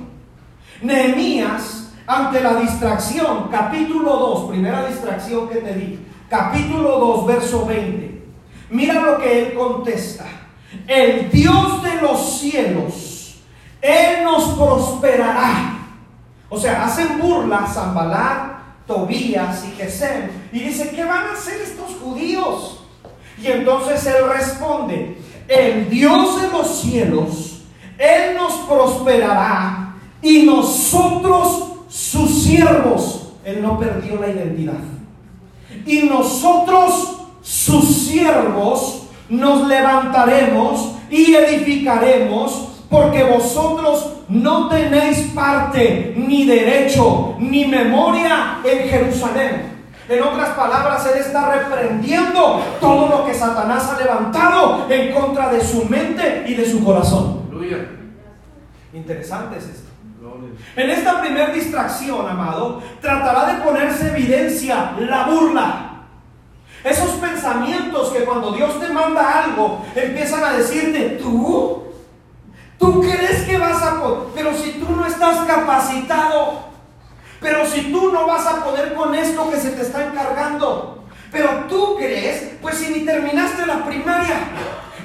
[0.82, 8.22] Nehemías, ante la distracción, capítulo 2, primera distracción que te di, capítulo 2, verso 20.
[8.70, 10.26] Mira lo que él contesta.
[10.86, 13.36] El Dios de los cielos,
[13.80, 15.78] Él nos prosperará.
[16.48, 20.28] O sea, hacen burla Zambalá, Tobías y Gesem.
[20.52, 22.84] Y dice, ¿qué van a hacer estos judíos?
[23.38, 27.62] Y entonces él responde, el Dios de los cielos,
[27.98, 34.95] Él nos prosperará y nosotros sus siervos, Él no perdió la identidad.
[35.84, 47.34] Y nosotros sus siervos nos levantaremos y edificaremos porque vosotros no tenéis parte, ni derecho,
[47.38, 49.76] ni memoria en Jerusalén.
[50.08, 55.60] En otras palabras, Él está reprendiendo todo lo que Satanás ha levantado en contra de
[55.64, 57.42] su mente y de su corazón.
[58.92, 59.85] Interesante es esto.
[60.76, 65.86] En esta primera distracción, amado, tratará de ponerse evidencia la burla.
[66.84, 71.84] Esos pensamientos que cuando Dios te manda algo, empiezan a decirte, tú,
[72.78, 76.66] tú crees que vas a poder, pero si tú no estás capacitado,
[77.40, 81.64] pero si tú no vas a poder con esto que se te está encargando, pero
[81.68, 84.36] tú crees, pues si ni terminaste la primaria,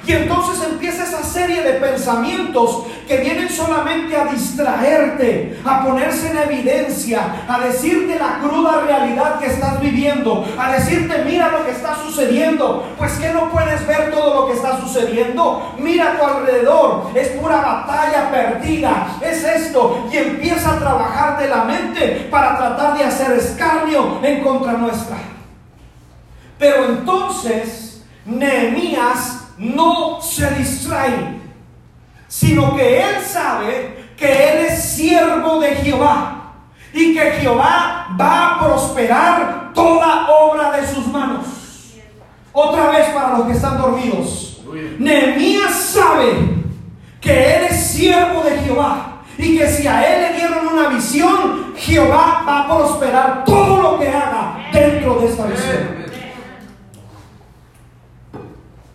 [0.04, 6.38] y entonces empieza esa serie de pensamientos que vienen solamente a distraerte, a ponerse en
[6.38, 11.94] evidencia, a decirte la cruda realidad que estás viviendo, a decirte mira lo que está
[11.94, 12.84] sucediendo.
[12.98, 15.74] Pues que no puedes ver todo lo que está sucediendo.
[15.78, 20.08] Mira a tu alrededor, es pura batalla perdida, es esto.
[20.12, 25.16] Y empieza a trabajar de la mente para tratar de hacer escarnio en contra nuestra.
[26.58, 31.40] Pero entonces Nehemías no se distrae,
[32.28, 36.54] sino que él sabe que él es siervo de Jehová
[36.92, 41.46] y que Jehová va a prosperar toda obra de sus manos.
[42.52, 44.62] Otra vez para los que están dormidos.
[44.98, 46.62] Nehemías sabe
[47.20, 51.74] que él es siervo de Jehová y que si a él le dieron una visión,
[51.76, 56.01] Jehová va a prosperar todo lo que haga dentro de esta visión.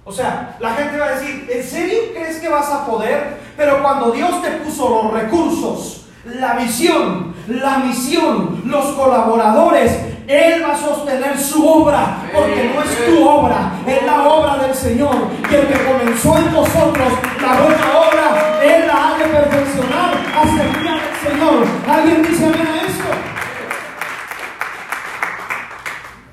[0.07, 3.41] O sea, la gente va a decir, ¿en serio crees que vas a poder?
[3.57, 9.91] Pero cuando Dios te puso los recursos, la visión, la misión, los colaboradores,
[10.25, 14.73] Él va a sostener su obra, porque no es tu obra, es la obra del
[14.73, 15.13] Señor.
[15.51, 17.09] Y el que comenzó en nosotros
[17.41, 21.67] la buena obra, Él la ha de perfeccionar hasta el día del Señor.
[21.85, 23.03] ¿Alguien dice amén a esto?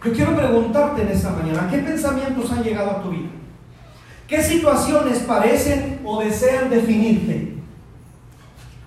[0.05, 3.31] Yo quiero preguntarte en esta mañana, ¿qué pensamientos han llegado a tu vida?
[4.29, 7.55] ¿Qué situaciones parecen o desean definirte?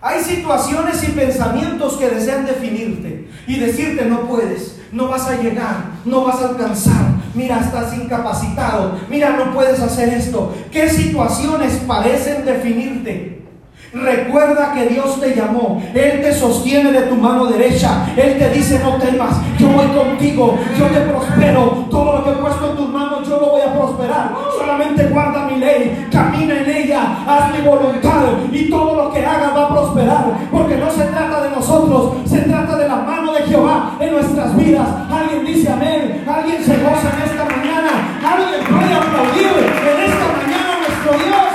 [0.02, 5.92] Hay situaciones y pensamientos que desean definirte y decirte no puedes, no vas a llegar,
[6.06, 10.54] no vas a alcanzar, mira, estás incapacitado, mira, no puedes hacer esto.
[10.72, 13.47] ¿Qué situaciones parecen definirte?
[13.94, 18.80] Recuerda que Dios te llamó, Él te sostiene de tu mano derecha, Él te dice
[18.84, 22.90] no temas, yo voy contigo, yo te prospero, todo lo que he puesto en tus
[22.90, 27.68] manos yo lo voy a prosperar, solamente guarda mi ley, camina en ella, haz mi
[27.68, 28.24] voluntad.
[28.52, 32.40] Y todo lo que hagas va a prosperar, porque no se trata de nosotros, se
[32.42, 34.88] trata de la mano de Jehová en nuestras vidas.
[35.10, 40.76] Alguien dice amén, alguien se goza en esta mañana, alguien puede aplaudir en esta mañana
[40.76, 41.47] a nuestro Dios.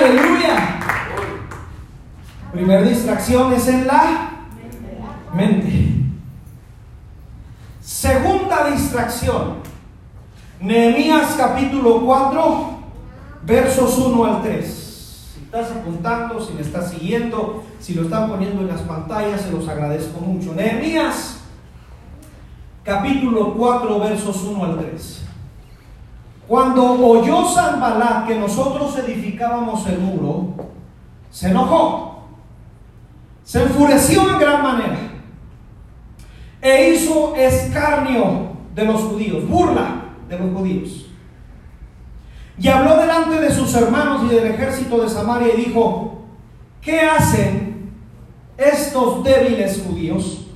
[0.00, 0.80] Aleluya.
[2.52, 4.30] Primera distracción es en la
[5.34, 5.90] mente.
[7.82, 9.56] Segunda distracción.
[10.58, 12.78] Nehemías capítulo 4,
[13.44, 15.32] versos 1 al 3.
[15.34, 19.52] Si estás apuntando, si me estás siguiendo, si lo están poniendo en las pantallas, se
[19.52, 20.54] los agradezco mucho.
[20.54, 21.40] Nehemías
[22.84, 25.29] capítulo 4, versos 1 al 3.
[26.50, 30.48] Cuando oyó Sanballat que nosotros edificábamos el muro,
[31.30, 32.24] se enojó,
[33.44, 34.98] se enfureció en gran manera
[36.60, 41.06] e hizo escarnio de los judíos, burla de los judíos.
[42.58, 46.24] Y habló delante de sus hermanos y del ejército de Samaria y dijo,
[46.80, 47.92] ¿qué hacen
[48.56, 50.48] estos débiles judíos?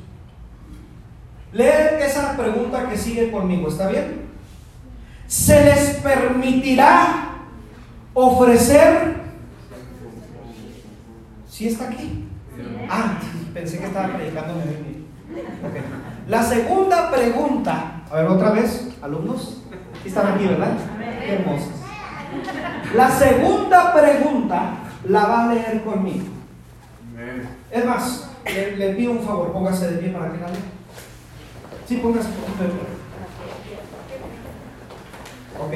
[1.53, 4.24] Lee esa pregunta que sigue conmigo, ¿está bien?
[5.35, 7.41] Se les permitirá
[8.15, 9.17] ofrecer.
[11.49, 12.25] Si está aquí?
[12.89, 13.19] Ah,
[13.53, 14.55] pensé que estaba predicando.
[16.29, 19.61] La segunda pregunta, a ver otra vez, alumnos,
[20.05, 20.77] están aquí, ¿verdad?
[21.27, 21.73] Qué hermosos.
[22.95, 24.75] La segunda pregunta
[25.09, 26.27] la va a leer conmigo.
[27.73, 30.61] Es más, le, pido un favor, póngase de pie para que la lea.
[31.89, 32.94] Sí, póngase de pie.
[35.61, 35.75] Ok.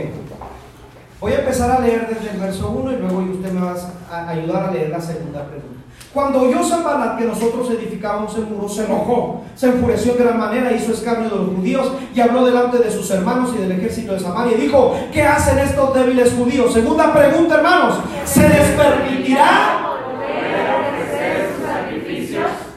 [1.20, 3.74] Voy a empezar a leer desde el verso 1 y luego usted me va
[4.10, 5.78] a ayudar a leer la segunda pregunta.
[6.14, 10.72] Cuando oyó Zambalat que nosotros edificábamos el muro, se enojó, se enfureció de gran manera,
[10.72, 14.20] hizo escarnio de los judíos y habló delante de sus hermanos y del ejército de
[14.20, 16.72] Samaria y dijo, ¿qué hacen estos débiles judíos?
[16.72, 19.84] Segunda pregunta, hermanos, ¿se les permitirá?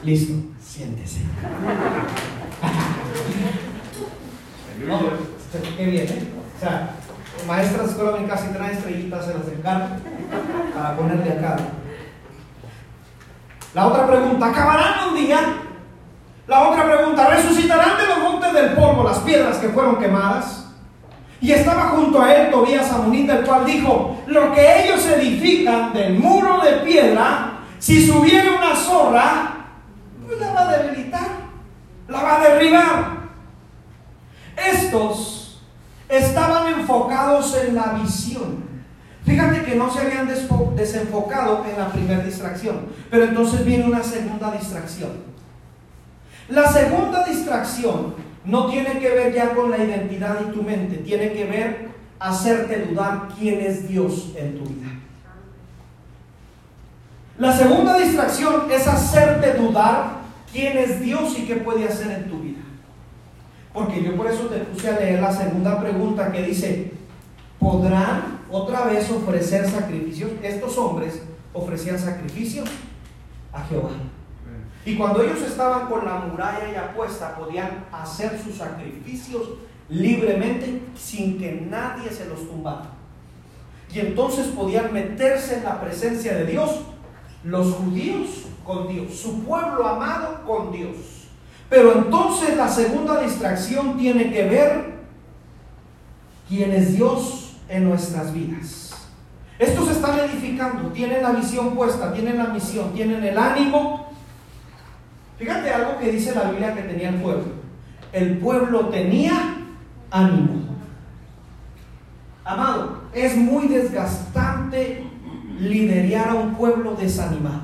[0.04, 1.20] Listo, siéntese.
[4.86, 5.00] no,
[5.76, 6.41] qué bien, ¿eh?
[6.62, 6.90] Sea,
[7.46, 9.86] maestras escuela casi traen estrellitas en las encargo
[10.74, 11.56] para ponerle acá.
[13.74, 15.40] La otra pregunta, ¿acabarán un día?
[16.46, 20.66] La otra pregunta, ¿resucitarán de los montes del polvo las piedras que fueron quemadas?
[21.40, 26.18] Y estaba junto a él Tobías Amonita, el cual dijo, lo que ellos edifican del
[26.18, 29.54] muro de piedra, si subiera una zorra,
[30.24, 31.28] pues la va a debilitar,
[32.06, 33.22] la va a derribar.
[34.56, 35.41] Estos
[36.12, 38.72] estaban enfocados en la visión
[39.24, 40.28] Fíjate que no se habían
[40.76, 45.10] desenfocado en la primera distracción, pero entonces viene una segunda distracción.
[46.48, 51.32] La segunda distracción no tiene que ver ya con la identidad y tu mente, tiene
[51.32, 54.88] que ver hacerte dudar quién es Dios en tu vida.
[57.38, 62.40] La segunda distracción es hacerte dudar quién es Dios y qué puede hacer en tu
[62.40, 62.51] vida.
[63.72, 66.92] Porque yo por eso te puse a leer la segunda pregunta que dice,
[67.58, 70.30] ¿podrán otra vez ofrecer sacrificios.
[70.42, 72.68] Estos hombres ofrecían sacrificios
[73.52, 73.90] a Jehová.
[74.84, 79.48] Y cuando ellos estaban con la muralla ya puesta, podían hacer sus sacrificios
[79.88, 82.90] libremente sin que nadie se los tumbara.
[83.92, 86.80] Y entonces podían meterse en la presencia de Dios,
[87.44, 91.21] los judíos con Dios, su pueblo amado con Dios.
[91.72, 94.92] Pero entonces la segunda distracción tiene que ver
[96.46, 98.90] quién es Dios en nuestras vidas.
[99.58, 104.12] Estos están edificando, tienen la visión puesta, tienen la misión, tienen el ánimo.
[105.38, 107.46] Fíjate algo que dice la Biblia que tenía el pueblo.
[108.12, 109.56] El pueblo tenía
[110.10, 110.76] ánimo.
[112.44, 115.06] Amado, es muy desgastante
[115.58, 117.62] liderar a un pueblo desanimado.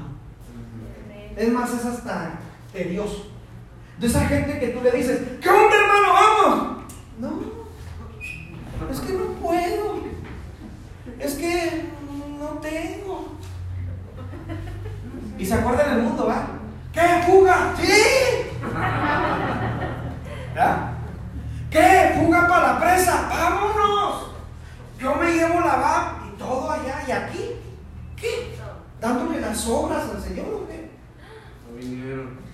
[1.36, 2.38] Es más, es hasta
[2.72, 3.27] tedioso.
[3.98, 6.12] De esa gente que tú le dices, ¿qué onda hermano?
[6.12, 6.78] Vamos.
[7.18, 9.98] No, es que no puedo.
[11.18, 11.84] Es que
[12.38, 13.28] no tengo.
[15.36, 16.46] Y se acuerdan del mundo, ¿va?
[16.92, 17.00] ¿Qué?
[17.26, 17.74] ¿Fuga?
[17.80, 17.92] ¡Sí!
[20.54, 20.94] ¿Ya?
[21.70, 22.14] ¿Qué?
[22.18, 23.28] ¿Fuga para la presa?
[23.28, 24.30] ¡Vámonos!
[25.00, 27.50] Yo me llevo la va y todo allá y aquí.
[28.16, 28.56] ¿Qué?
[29.00, 30.90] ¿Dándole las obras al Señor o qué?
[31.68, 32.47] No vinieron.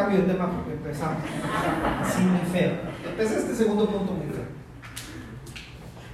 [0.00, 1.18] Cambio de tema porque empezamos
[2.02, 2.72] así muy feo.
[3.06, 4.46] Empecé este segundo punto muy feo.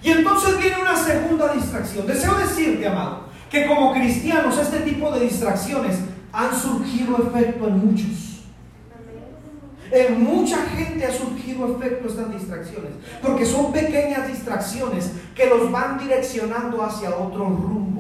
[0.03, 2.05] Y entonces viene una segunda distracción.
[2.05, 5.99] Deseo decirte, amado, que como cristianos este tipo de distracciones
[6.32, 8.43] han surgido efecto en muchos.
[9.93, 12.91] En mucha gente ha surgido efecto estas distracciones,
[13.22, 17.95] porque son pequeñas distracciones que los van direccionando hacia otro rumbo.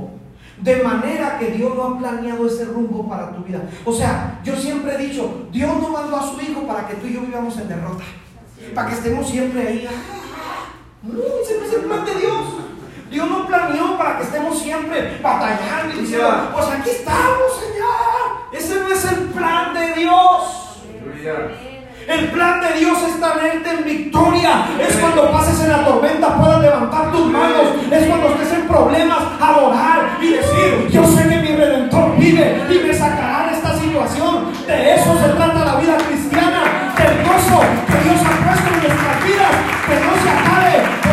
[0.60, 3.60] De manera que Dios no ha planeado ese rumbo para tu vida.
[3.84, 7.06] O sea, yo siempre he dicho, Dios no mandó a su Hijo para que tú
[7.06, 8.04] y yo vivamos en derrota.
[8.74, 9.88] Para que estemos siempre ahí.
[11.02, 12.44] No, ese no es el plan de Dios.
[13.10, 17.86] Dios no planeó para que estemos siempre batallando y diciendo, pues aquí estamos, Señor.
[18.52, 20.80] Ese no es el plan de Dios.
[22.06, 24.68] El plan de Dios es tenerte en victoria.
[24.80, 27.62] Es cuando pases en la tormenta puedas levantar tus manos.
[27.90, 32.86] Es cuando estés en problemas, adorar y decir, yo sé que mi redentor vive y
[32.86, 34.52] me sacará de esta situación.
[34.68, 36.94] De eso se trata la vida cristiana.
[36.96, 39.54] Del gozo que Dios ha puesto en nuestras vidas.
[39.86, 41.05] Que no se acabe.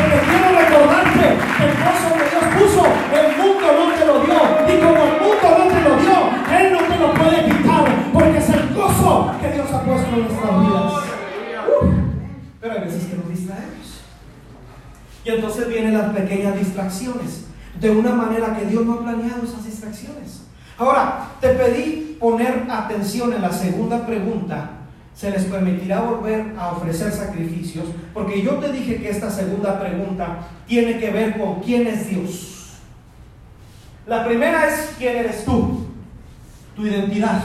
[15.26, 17.46] Y entonces vienen las pequeñas distracciones.
[17.80, 20.44] De una manera que Dios no ha planeado esas distracciones.
[20.78, 24.84] Ahora, te pedí poner atención en la segunda pregunta
[25.16, 30.40] se les permitirá volver a ofrecer sacrificios, porque yo te dije que esta segunda pregunta
[30.68, 32.74] tiene que ver con quién es Dios.
[34.08, 35.86] La primera es quién eres tú,
[36.76, 37.42] tu identidad.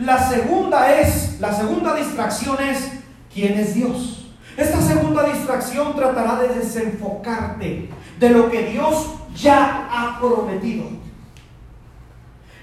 [0.00, 2.90] La segunda es, la segunda distracción es
[3.32, 4.23] quién es Dios.
[4.56, 10.84] Esta segunda distracción tratará de desenfocarte de lo que Dios ya ha prometido.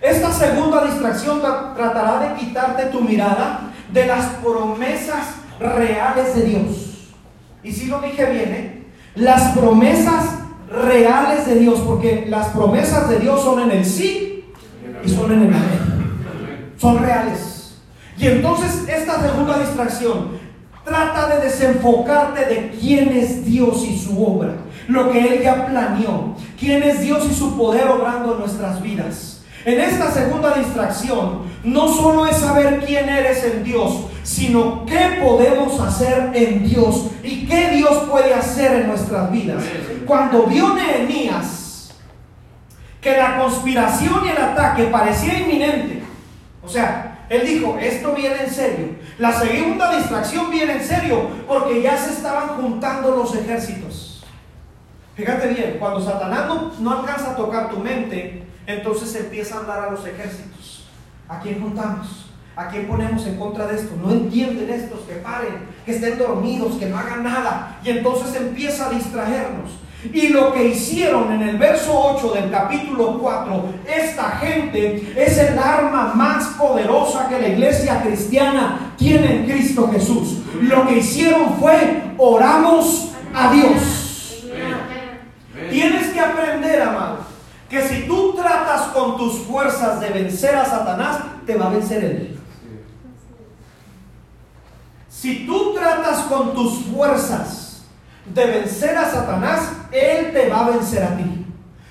[0.02, 7.14] Esta segunda distracción tratará de quitarte tu mirada de las promesas reales de Dios.
[7.62, 8.88] Y si lo dije bien, ¿eh?
[9.16, 10.40] las promesas
[10.70, 14.46] reales de Dios, porque las promesas de Dios son en el sí
[15.04, 16.74] y son en el amén.
[16.78, 17.76] Son reales.
[18.18, 20.40] Y entonces esta segunda distracción
[20.84, 24.54] trata de desenfocarte de quién es Dios y su obra,
[24.88, 29.42] lo que Él ya planeó, quién es Dios y su poder obrando en nuestras vidas.
[29.64, 35.80] En esta segunda distracción, no solo es saber quién eres en Dios, sino qué podemos
[35.80, 39.64] hacer en Dios y qué Dios puede hacer en nuestras vidas.
[40.08, 41.94] Cuando vio Nehemías
[43.00, 46.04] que la conspiración y el ataque parecía inminente,
[46.64, 48.88] o sea, él dijo, esto viene en serio.
[49.18, 54.26] La segunda distracción viene en serio porque ya se estaban juntando los ejércitos.
[55.16, 59.80] Fíjate bien, cuando Satanás no, no alcanza a tocar tu mente, entonces empieza a hablar
[59.80, 60.84] a los ejércitos.
[61.30, 62.26] ¿A quién juntamos?
[62.54, 63.96] ¿A quién ponemos en contra de esto?
[63.96, 67.80] No entienden estos, que paren, que estén dormidos, que no hagan nada.
[67.82, 69.72] Y entonces empieza a distraernos.
[70.12, 75.60] Y lo que hicieron en el verso 8 del capítulo 4, esta gente es el
[75.60, 80.40] arma más poderosa que la iglesia cristiana tiene en Cristo Jesús.
[80.60, 84.44] Lo que hicieron fue oramos a Dios.
[85.70, 87.20] Tienes que aprender, amado,
[87.70, 92.04] que si tú tratas con tus fuerzas de vencer a Satanás, te va a vencer
[92.04, 92.40] él.
[95.10, 97.61] Si tú tratas con tus fuerzas
[98.26, 101.46] de vencer a Satanás, Él te va a vencer a ti.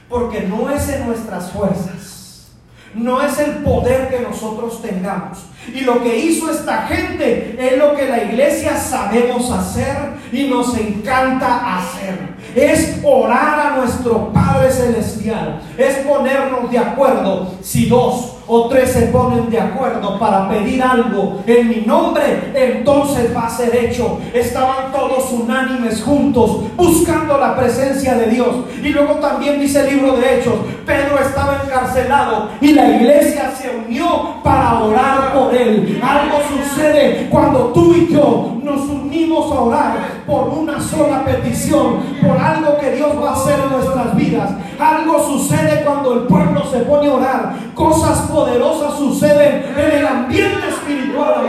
[0.09, 2.49] Porque no es en nuestras fuerzas.
[2.95, 5.39] No es el poder que nosotros tengamos.
[5.73, 10.77] Y lo que hizo esta gente es lo que la iglesia sabemos hacer y nos
[10.77, 12.35] encanta hacer.
[12.57, 15.61] Es orar a nuestro Padre Celestial.
[15.79, 17.55] Es ponernos de acuerdo.
[17.63, 23.35] Si dos o tres se ponen de acuerdo para pedir algo en mi nombre, entonces
[23.35, 24.19] va a ser hecho.
[24.35, 28.49] Estaban todos unánimes juntos buscando la presencia de Dios.
[28.83, 33.71] Y luego también dice el libro de Hechos, Pedro estaba encarcelado y la iglesia se
[33.71, 36.01] unió para orar por él.
[36.03, 42.37] Algo sucede cuando tú y yo nos unimos a orar por una sola petición, por
[42.39, 44.51] algo que Dios va a hacer en nuestras vidas.
[44.79, 47.55] Algo sucede cuando el pueblo se pone a orar.
[47.75, 51.45] Cosas poderosas suceden en el ambiente espiritual,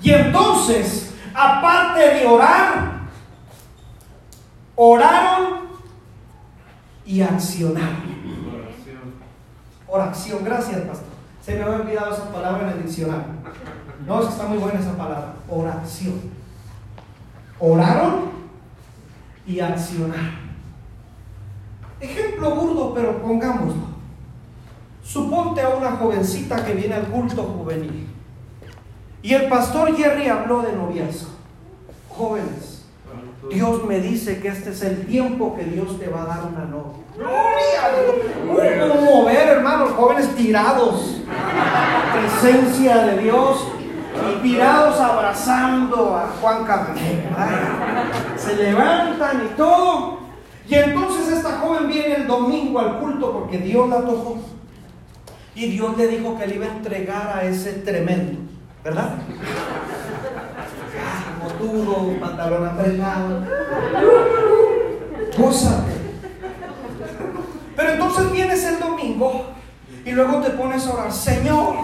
[0.00, 3.00] Y entonces, aparte de orar,
[4.76, 5.66] oraron
[7.04, 8.16] y accionaron.
[9.88, 11.06] Oración, gracias, pastor.
[11.40, 13.24] Se me había olvidado esa palabra en el diccionario.
[14.04, 15.34] No, está muy buena esa palabra.
[15.48, 16.20] Oración.
[17.58, 18.30] Oraron
[19.46, 20.46] y accionaron.
[22.00, 23.96] Ejemplo burdo, pero pongámoslo.
[25.02, 28.08] Suponte a una jovencita que viene al culto juvenil.
[29.22, 31.30] Y el pastor Jerry habló de noviazgo.
[32.08, 32.84] Jóvenes,
[33.50, 36.64] Dios me dice que este es el tiempo que Dios te va a dar una
[36.64, 37.04] novia.
[37.16, 38.86] ¡Gloria!
[39.04, 41.22] Mover, hermanos, jóvenes tirados.
[42.12, 43.75] Presencia de Dios.
[44.30, 47.28] Y tirados abrazando a Juan Cabanero.
[48.36, 50.18] Se levantan y todo.
[50.68, 54.38] Y entonces esta joven viene el domingo al culto porque Dios la tocó.
[55.54, 58.38] Y Dios le dijo que le iba a entregar a ese tremendo,
[58.84, 59.14] ¿verdad?
[61.42, 63.42] Motudo, pantalón apretado.
[65.38, 65.92] Gózate.
[67.76, 69.46] Pero entonces vienes el domingo
[70.04, 71.74] y luego te pones a orar, Señor,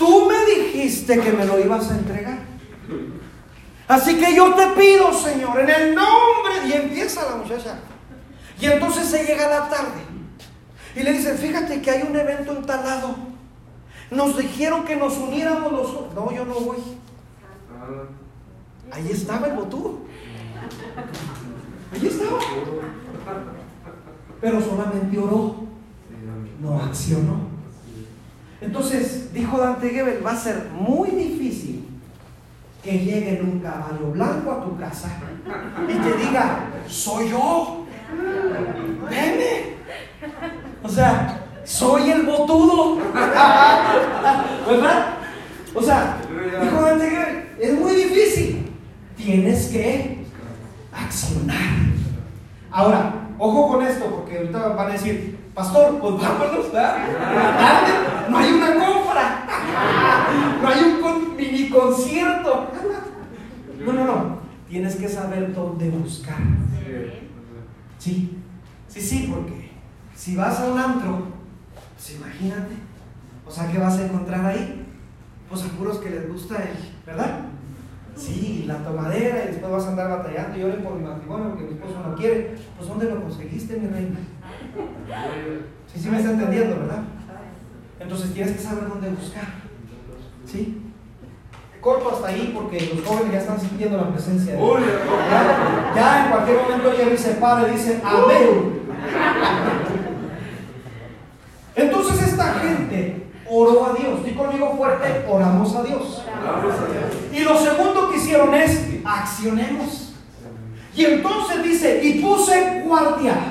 [0.00, 2.38] tú me dijiste que me lo ibas a entregar.
[3.86, 7.78] Así que yo te pido, Señor, en el nombre, y empieza la muchacha.
[8.58, 10.00] Y entonces se llega la tarde.
[10.96, 13.14] Y le dice, fíjate que hay un evento en tal lado.
[14.10, 16.14] Nos dijeron que nos uniéramos los...
[16.14, 16.78] No, yo no voy.
[18.90, 19.98] Ahí estaba el botudo.
[21.92, 22.38] Ahí estaba.
[24.40, 25.56] Pero solamente oró.
[26.60, 27.59] No accionó.
[28.60, 31.86] Entonces, dijo Dante Gebel, va a ser muy difícil
[32.82, 35.08] que llegue un caballo blanco a tu casa
[35.88, 37.86] y te diga, soy yo.
[39.08, 39.76] Veme.
[40.82, 42.96] O sea, soy el botudo.
[44.68, 45.06] ¿Verdad?
[45.74, 46.18] O sea,
[46.62, 48.72] dijo Dante es muy difícil.
[49.16, 50.24] Tienes que
[50.92, 51.56] accionar.
[52.70, 58.28] Ahora, ojo con esto, porque ahorita van a decir, pastor, pues vámonos, ¿verdad?
[58.28, 59.46] No hay una compra.
[60.62, 62.68] No hay un mini concierto.
[63.84, 64.40] No, no, no.
[64.68, 66.38] Tienes que saber dónde buscar.
[67.98, 68.38] Sí,
[68.88, 69.70] sí, sí, porque
[70.14, 71.26] si vas a un antro,
[71.94, 72.74] pues imagínate.
[73.46, 74.86] O sea, ¿qué vas a encontrar ahí?
[75.48, 77.40] Pues a puros que les gusta él, ¿verdad?
[78.14, 81.64] Sí, la tomadera y después vas a andar batallando y oren por mi matrimonio porque
[81.64, 82.56] mi esposo no quiere.
[82.76, 84.18] Pues ¿dónde lo conseguiste, mi reina?
[85.92, 87.02] Sí, sí me está entendiendo, ¿verdad?
[87.98, 89.44] Entonces tienes que saber dónde buscar.
[90.46, 90.82] ¿Sí?
[91.80, 94.80] Corto hasta ahí porque los jóvenes ya están sintiendo la presencia de Dios.
[95.30, 98.80] Ya, ya en cualquier momento Jerry se para y dice, amén.
[101.74, 104.24] Entonces esta gente oró a Dios.
[104.24, 106.22] Di conmigo fuerte, oramos a Dios.
[107.32, 110.12] Y lo segundo que hicieron es, accionemos.
[110.94, 113.49] Y entonces dice, y puse guardia.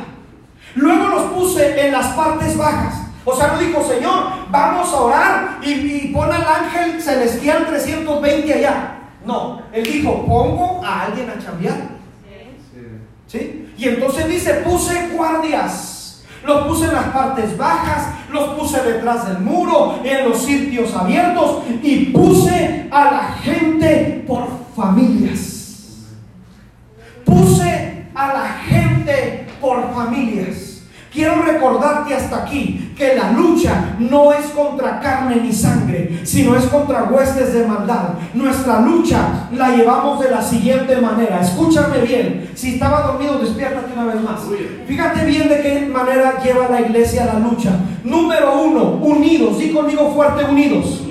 [0.76, 3.02] Luego los puse en las partes bajas.
[3.26, 8.54] O sea, no dijo, Señor, vamos a orar y, y pon al ángel celestial 320
[8.54, 8.96] allá.
[9.26, 12.00] No, él dijo, pongo a alguien a chambear.
[13.28, 13.72] ¿Sí?
[13.78, 16.24] Y entonces dice, puse guardias.
[16.44, 21.64] Los puse en las partes bajas, los puse detrás del muro, en los sitios abiertos
[21.84, 26.06] y puse a la gente por familias.
[27.26, 28.79] Puse a la gente
[30.06, 30.70] familias.
[31.12, 36.66] Quiero recordarte hasta aquí que la lucha no es contra carne ni sangre, sino es
[36.66, 38.10] contra huestes de maldad.
[38.36, 41.42] Nuestra lucha la llevamos de la siguiente manera.
[41.42, 42.52] Escúchame bien.
[42.54, 44.42] Si estaba dormido, despiértate una vez más.
[44.88, 47.72] Fíjate bien de qué manera lleva la iglesia la lucha.
[48.04, 49.58] Número uno, unidos.
[49.58, 51.06] Di conmigo fuerte, unidos.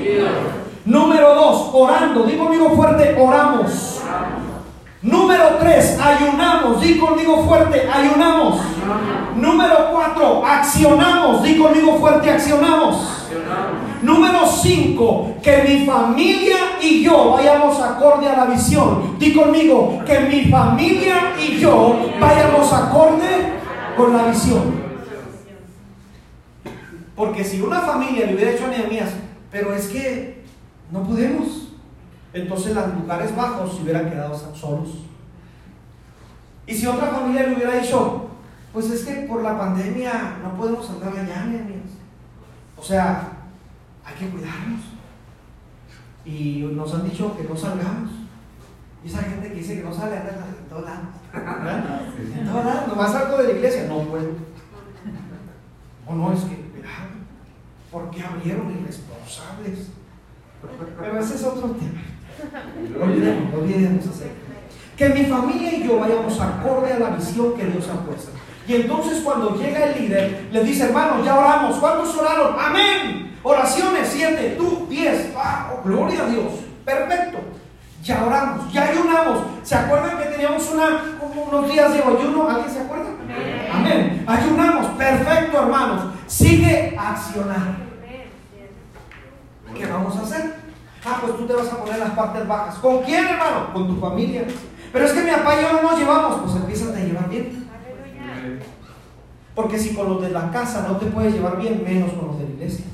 [0.84, 2.22] Número dos, orando.
[2.22, 4.00] Di conmigo fuerte, oramos.
[5.02, 6.80] Número tres, ayunamos.
[6.80, 8.60] Di conmigo fuerte, ayunamos.
[9.36, 11.42] Número cuatro, accionamos.
[11.42, 13.28] Di conmigo fuerte, accionamos.
[14.02, 19.16] Número cinco, que mi familia y yo vayamos acorde a la visión.
[19.18, 23.52] Di conmigo, que mi familia y yo vayamos acorde
[23.96, 24.88] con la visión.
[27.14, 29.10] Porque si una familia le hubiera hecho a Nehemías,
[29.50, 30.44] pero es que
[30.90, 31.67] no podemos
[32.32, 35.04] entonces los lugares bajos se hubieran quedado solos.
[36.66, 38.28] Y si otra familia le hubiera dicho,
[38.72, 41.92] pues es que por la pandemia no podemos andar allá, mi amigos.
[42.76, 43.32] O sea,
[44.04, 44.80] hay que cuidarnos.
[46.24, 48.10] Y nos han dicho que no salgamos.
[49.02, 51.06] Y esa gente que dice que no sale, anda en todos lados.
[51.32, 54.28] En todos lados, nomás algo de la iglesia, no puedo.
[56.06, 57.08] O no, es que, cuidado,
[57.90, 59.88] ¿por qué abrieron irresponsables?
[60.98, 62.00] Pero ese es otro tema.
[63.00, 64.30] Olvidemos, olvidemos hacer.
[64.96, 68.32] Que mi familia y yo vayamos acorde a la visión que Dios ha puesto.
[68.66, 71.76] Y entonces cuando llega el líder, le dice, hermano, ya oramos.
[71.76, 72.56] ¿Cuántos oraron?
[72.58, 73.38] Amén.
[73.42, 75.32] Oraciones, siete, tú, diez.
[75.36, 76.52] Ah, gloria a Dios.
[76.84, 77.38] Perfecto.
[78.02, 79.40] Ya oramos, ya ayunamos.
[79.62, 82.48] ¿Se acuerdan que teníamos una, unos días de ayuno?
[82.48, 83.10] ¿Alguien se acuerda?
[83.72, 84.24] Amén.
[84.26, 84.86] Ayunamos.
[84.98, 86.12] Perfecto, hermanos.
[86.26, 87.88] Sigue a accionar.
[89.74, 90.57] ¿Qué vamos a hacer?
[91.08, 92.74] Ah, pues tú te vas a poner las partes bajas.
[92.76, 93.72] ¿Con quién, hermano?
[93.72, 94.44] Con tu familia.
[94.92, 96.40] Pero es que mi papá y yo no nos llevamos.
[96.42, 97.66] Pues empiezas a llevar bien.
[99.54, 102.38] Porque si con los de la casa no te puedes llevar bien, menos con los
[102.38, 102.84] de la iglesia.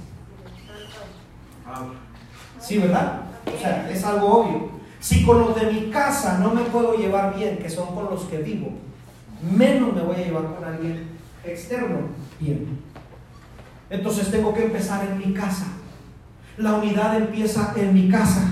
[2.60, 3.22] Sí, ¿verdad?
[3.52, 4.70] O sea, es algo obvio.
[5.00, 8.22] Si con los de mi casa no me puedo llevar bien, que son con los
[8.22, 8.70] que vivo,
[9.42, 11.08] menos me voy a llevar con alguien
[11.44, 11.98] externo
[12.40, 12.78] bien.
[13.90, 15.66] Entonces tengo que empezar en mi casa.
[16.56, 18.42] La unidad empieza en mi casa.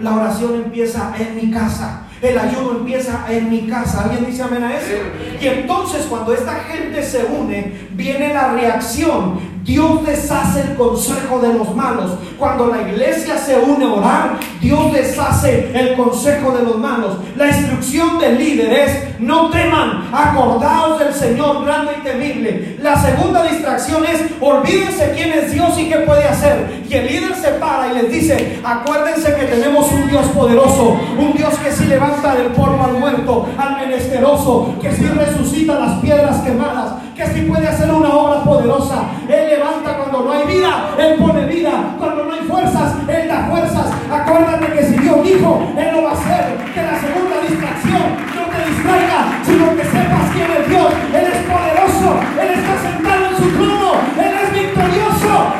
[0.00, 2.02] La oración empieza en mi casa.
[2.20, 4.04] El ayuno empieza en mi casa.
[4.04, 4.94] ¿Alguien dice amén a eso?
[5.40, 9.57] Y entonces cuando esta gente se une, viene la reacción.
[9.64, 12.12] Dios deshace el consejo de los malos.
[12.38, 17.16] Cuando la iglesia se une a orar, Dios deshace el consejo de los malos.
[17.36, 22.76] La instrucción del líder es, no teman, acordaos del Señor grande y temible.
[22.80, 26.84] La segunda distracción es, olvídense quién es Dios y qué puede hacer.
[26.88, 31.34] Y el líder se para y les dice, acuérdense que tenemos un Dios poderoso, un
[31.36, 36.40] Dios que si levanta del polvo al muerto, al menesteroso, que si resucita las piedras
[36.42, 39.02] quemadas, que si puede hacer una obra poderosa.
[39.28, 41.96] Él levanta cuando no hay vida, Él pone vida.
[41.98, 43.86] Cuando no hay fuerzas, Él da fuerzas.
[44.08, 46.56] Acuérdate que si Dios dijo, Él lo va a hacer.
[46.72, 48.06] Que la segunda distracción
[48.36, 50.92] no te distraiga, sino que sepas quién es Dios.
[51.12, 55.54] Él es poderoso, Él está sentado en su trono, Él es victorioso.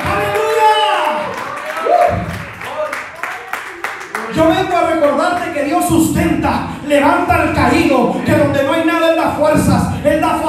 [4.33, 9.11] Yo vengo a recordarte que Dios sustenta, levanta al caído, que donde no hay nada
[9.11, 9.88] Él da fuerzas,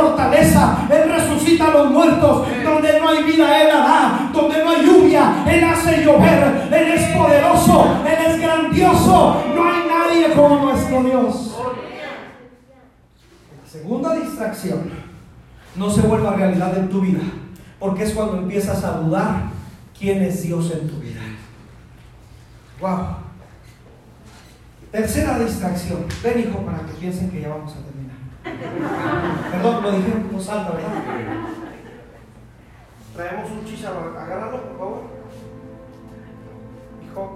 [0.10, 4.86] fortaleza, Él resucita a los muertos, donde no hay vida Él da, donde no hay
[4.86, 11.04] lluvia, Él hace llover, Él es poderoso, Él es grandioso, no hay nadie como nuestro
[11.04, 11.56] Dios.
[13.64, 14.92] La segunda distracción
[15.76, 17.22] no se vuelva realidad en tu vida,
[17.80, 19.44] porque es cuando empiezas a dudar
[19.98, 21.22] quién es Dios en tu vida.
[22.82, 23.18] Wow.
[24.92, 26.06] Tercera distracción.
[26.24, 27.99] Ven, hijo, para que piensen que ya vamos a terminar.
[28.44, 30.90] Perdón, lo dijeron como salta, ¿verdad?
[33.16, 34.18] Traemos un chicharro.
[34.18, 35.02] Agárralo, por favor.
[37.04, 37.36] Hijo.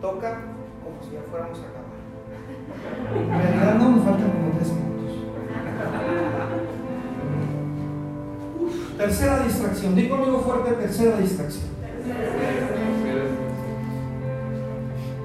[0.00, 0.40] Toca
[0.84, 1.88] como si ya fuéramos a acabar.
[3.16, 5.16] En realidad no nos faltan como tres minutos.
[8.60, 9.94] Uf, tercera distracción.
[9.94, 11.68] Digo conmigo fuerte, tercera distracción.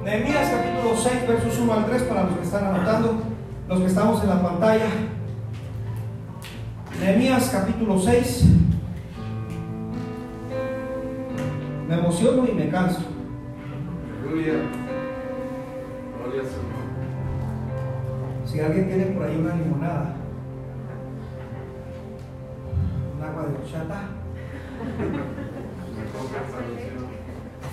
[0.03, 3.23] Nehemías capítulo 6, versos 1 al 3, para los que están anotando,
[3.69, 4.85] los que estamos en la pantalla.
[6.99, 8.45] Nehemías capítulo 6.
[11.87, 12.99] Me emociono y me canso.
[14.21, 14.53] Aleluya.
[16.17, 16.49] Gloria
[18.45, 20.15] Si alguien tiene por ahí una limonada,
[23.15, 24.23] un agua de salvación.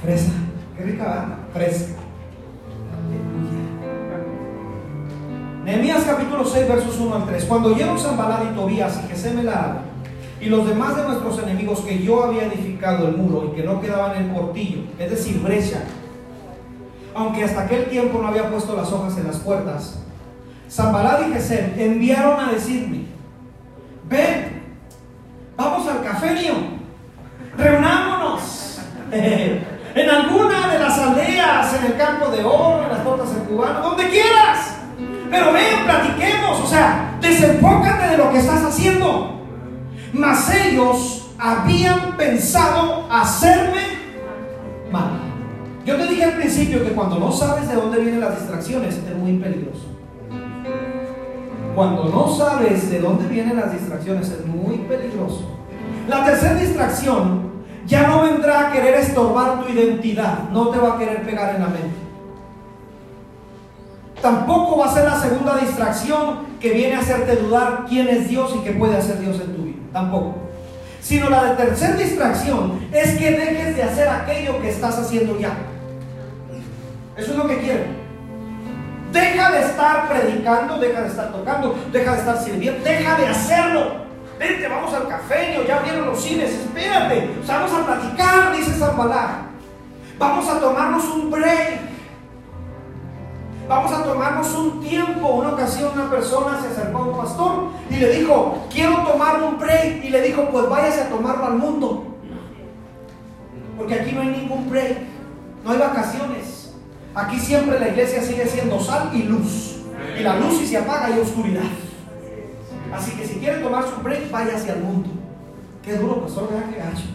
[0.01, 0.33] fresa,
[0.77, 1.39] qué rica, ¿verdad?
[1.53, 2.10] Fresca.
[5.71, 7.45] Nehemías capítulo 6, versos 1 al 3.
[7.45, 9.79] Cuando oyeron Zambalad y Tobías y Gesem el árabe,
[10.41, 13.81] y los demás de nuestros enemigos que yo había edificado el muro y que no
[13.81, 15.85] quedaban en el portillo, es decir, brecha,
[17.15, 20.01] aunque hasta aquel tiempo no había puesto las hojas en las puertas,
[20.69, 23.05] Zambalad y Gesem enviaron a decirme,
[24.09, 24.65] ven,
[25.57, 26.55] vamos al café mío,
[27.57, 28.81] reunámonos
[29.13, 33.83] en alguna de las aldeas, en el campo de oro, en las tortas en cubano,
[33.83, 34.70] donde quieras.
[35.31, 39.41] Pero ven, platiquemos, o sea, desenfócate de lo que estás haciendo.
[40.13, 43.81] Mas ellos habían pensado hacerme
[44.91, 45.21] mal.
[45.87, 49.17] Yo te dije al principio que cuando no sabes de dónde vienen las distracciones es
[49.17, 49.87] muy peligroso.
[51.75, 55.59] Cuando no sabes de dónde vienen las distracciones es muy peligroso.
[56.09, 57.51] La tercera distracción
[57.87, 61.63] ya no vendrá a querer estorbar tu identidad, no te va a querer pegar en
[61.63, 62.00] la mente.
[64.23, 68.55] Tampoco va a ser la segunda distracción que viene a hacerte dudar quién es Dios
[68.55, 69.79] y qué puede hacer Dios en tu vida.
[69.93, 70.35] Tampoco.
[71.01, 75.53] Sino la de tercera distracción es que dejes de hacer aquello que estás haciendo ya.
[77.17, 78.01] Eso es lo que quieren.
[79.13, 84.11] Deja de estar predicando, deja de estar tocando, deja de estar sirviendo, deja de hacerlo.
[84.39, 88.73] Vente, vamos al café, ya abrieron los cines, espérate, o sea, vamos a platicar, dice
[88.73, 89.43] Zambalá.
[90.19, 91.90] Vamos a tomarnos un break.
[93.71, 95.29] Vamos a tomarnos un tiempo.
[95.29, 99.61] Una ocasión una persona se acercó a un pastor y le dijo, quiero tomar un
[99.61, 100.05] break.
[100.05, 102.17] Y le dijo, pues váyase a tomarlo al mundo.
[103.79, 104.99] Porque aquí no hay ningún break.
[105.65, 106.75] No hay vacaciones.
[107.15, 109.77] Aquí siempre la iglesia sigue siendo sal y luz.
[110.19, 111.63] Y la luz si se apaga hay oscuridad.
[112.93, 115.11] Así que si quiere tomarse un break, váyase al mundo.
[115.85, 117.07] Qué duro, pastor, vea qué gacho.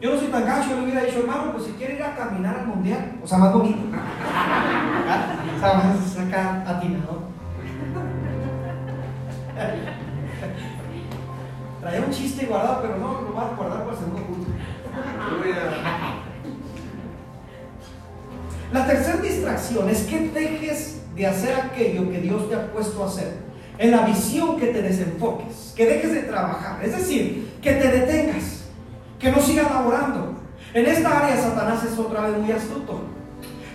[0.00, 2.14] Yo no soy tan gacho, yo le hubiera dicho, hermano, pues si quiere ir a
[2.14, 3.80] caminar al mundial, o sea, más bonito.
[5.56, 7.22] O sea, más acá atinado.
[11.80, 14.20] Traía un chiste guardado, pero no lo voy a guardar para el segundo.
[15.20, 15.56] Aleluya.
[18.72, 23.08] La tercera distracción es que dejes de hacer aquello que Dios te ha puesto a
[23.08, 23.38] hacer.
[23.78, 26.84] En la visión que te desenfoques, que dejes de trabajar.
[26.84, 28.57] Es decir, que te detengas,
[29.18, 30.34] que no sigas laborando.
[30.74, 33.00] En esta área Satanás es otra vez muy astuto.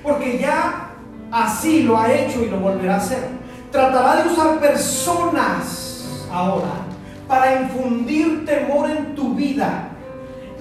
[0.01, 0.89] Porque ya
[1.31, 3.27] así lo ha hecho y lo volverá a hacer.
[3.71, 6.71] Tratará de usar personas ahora
[7.27, 9.89] para infundir temor en tu vida.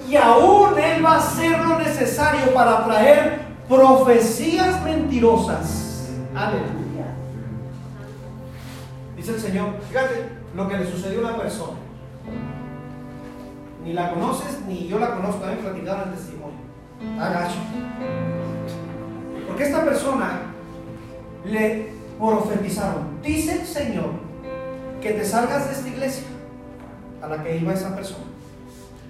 [0.09, 6.09] Y aún Él va a hacer lo necesario para traer profecías mentirosas.
[6.35, 7.13] Aleluya.
[9.15, 11.82] Dice el Señor, fíjate lo que le sucedió a una persona.
[13.83, 16.57] Ni la conoces, ni yo la conozco, también platicaron el testimonio.
[17.19, 17.57] Agacho.
[19.47, 20.41] Porque esta persona
[21.45, 24.11] le profetizaron, dice el Señor,
[25.01, 26.23] que te salgas de esta iglesia
[27.21, 28.23] a la que iba esa persona.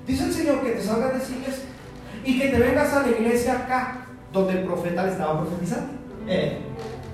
[0.07, 1.65] Dice el Señor que te salgas de esa iglesia
[2.25, 5.93] y que te vengas a la iglesia acá, donde el profeta le estaba profetizando.
[6.27, 6.59] Eh,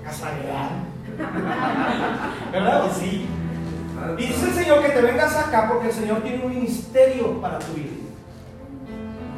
[0.02, 0.70] casualidad.
[2.52, 2.84] ¿Verdad?
[2.84, 3.26] Pues sí.
[4.18, 7.58] Y dice el Señor que te vengas acá porque el Señor tiene un ministerio para
[7.58, 7.90] tu vida.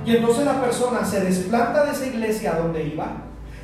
[0.04, 3.12] Y entonces la persona se desplanta de esa iglesia donde iba,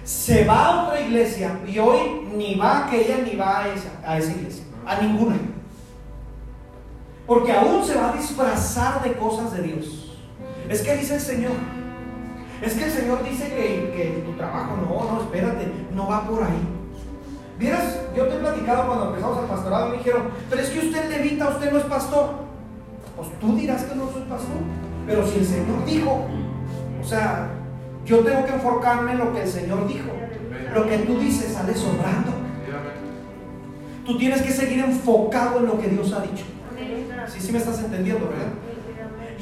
[0.04, 3.90] se va a otra iglesia y hoy ni va a aquella ni va a esa,
[4.06, 5.36] a esa iglesia, a ninguna.
[7.26, 10.16] Porque aún se va a disfrazar de cosas de Dios.
[10.68, 11.52] Es que dice el Señor,
[12.62, 16.44] es que el Señor dice que, que tu trabajo, no, no, espérate, no va por
[16.44, 16.78] ahí.
[17.58, 18.27] Vieras, yo
[18.74, 22.30] cuando empezamos al pastorado, me dijeron, pero es que usted levita, usted no es pastor.
[23.16, 24.58] Pues tú dirás que no soy pastor,
[25.06, 26.26] pero si el Señor dijo,
[27.00, 27.50] o sea,
[28.08, 30.08] Yo tengo que enfocarme en lo que el Señor dijo.
[30.74, 32.32] Lo que tú dices sale sobrando.
[34.06, 36.44] Tú tienes que seguir enfocado en lo que Dios ha dicho.
[37.26, 38.46] Sí, sí me estás entendiendo, ¿verdad?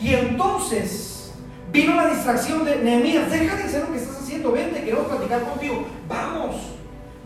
[0.03, 1.33] Y entonces
[1.73, 5.43] vino la distracción de Nehemías, deja de hacer lo que estás haciendo, vente, queremos platicar
[5.43, 5.85] contigo.
[6.09, 6.57] Vamos,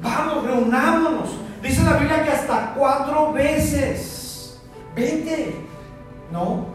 [0.03, 1.31] vamos, reunámonos.
[1.63, 4.61] Dice la Biblia que hasta cuatro veces.
[4.95, 5.67] Vente.
[6.33, 6.67] No.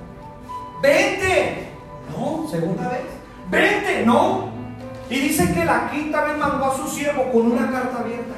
[0.82, 1.70] Vente.
[2.12, 3.06] No, segunda vez.
[3.50, 4.06] Vente.
[4.06, 4.50] No.
[5.10, 8.36] Y dice que la quinta vez mandó a su siervo con una carta abierta.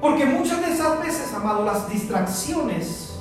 [0.00, 3.20] Porque muchas de esas veces, amado, las distracciones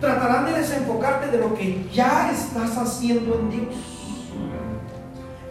[0.00, 3.74] tratarán de desenfocarte de lo que ya estás haciendo en Dios.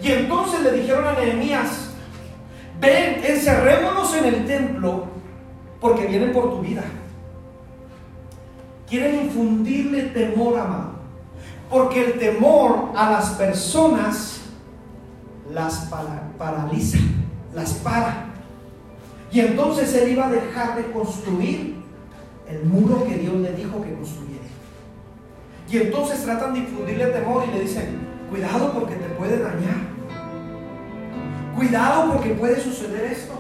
[0.02, 1.95] Y entonces le dijeron a Nehemías,
[2.80, 5.06] ven, encerrémonos en el templo
[5.80, 6.84] porque vienen por tu vida.
[8.90, 10.96] Quieren infundirle temor, amado.
[11.70, 14.42] Porque el temor a las personas
[15.52, 15.92] las
[16.38, 17.00] paraliza,
[17.54, 18.26] las para.
[19.32, 21.76] Y entonces él iba a dejar de construir
[22.48, 24.46] el muro que Dios le dijo que construyera.
[25.70, 29.95] Y entonces tratan de infundirle temor y le dicen, cuidado porque te puede dañar.
[31.56, 33.34] Cuidado porque puede suceder esto.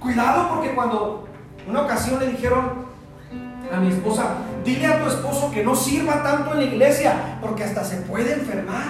[0.00, 1.28] Cuidado porque cuando
[1.68, 2.90] una ocasión le dijeron
[3.72, 7.62] a mi esposa, dile a tu esposo que no sirva tanto en la iglesia porque
[7.62, 8.86] hasta se puede enfermar.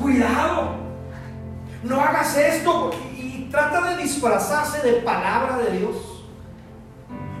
[0.00, 0.84] Cuidado.
[1.82, 6.24] No hagas esto y trata de disfrazarse de palabra de Dios.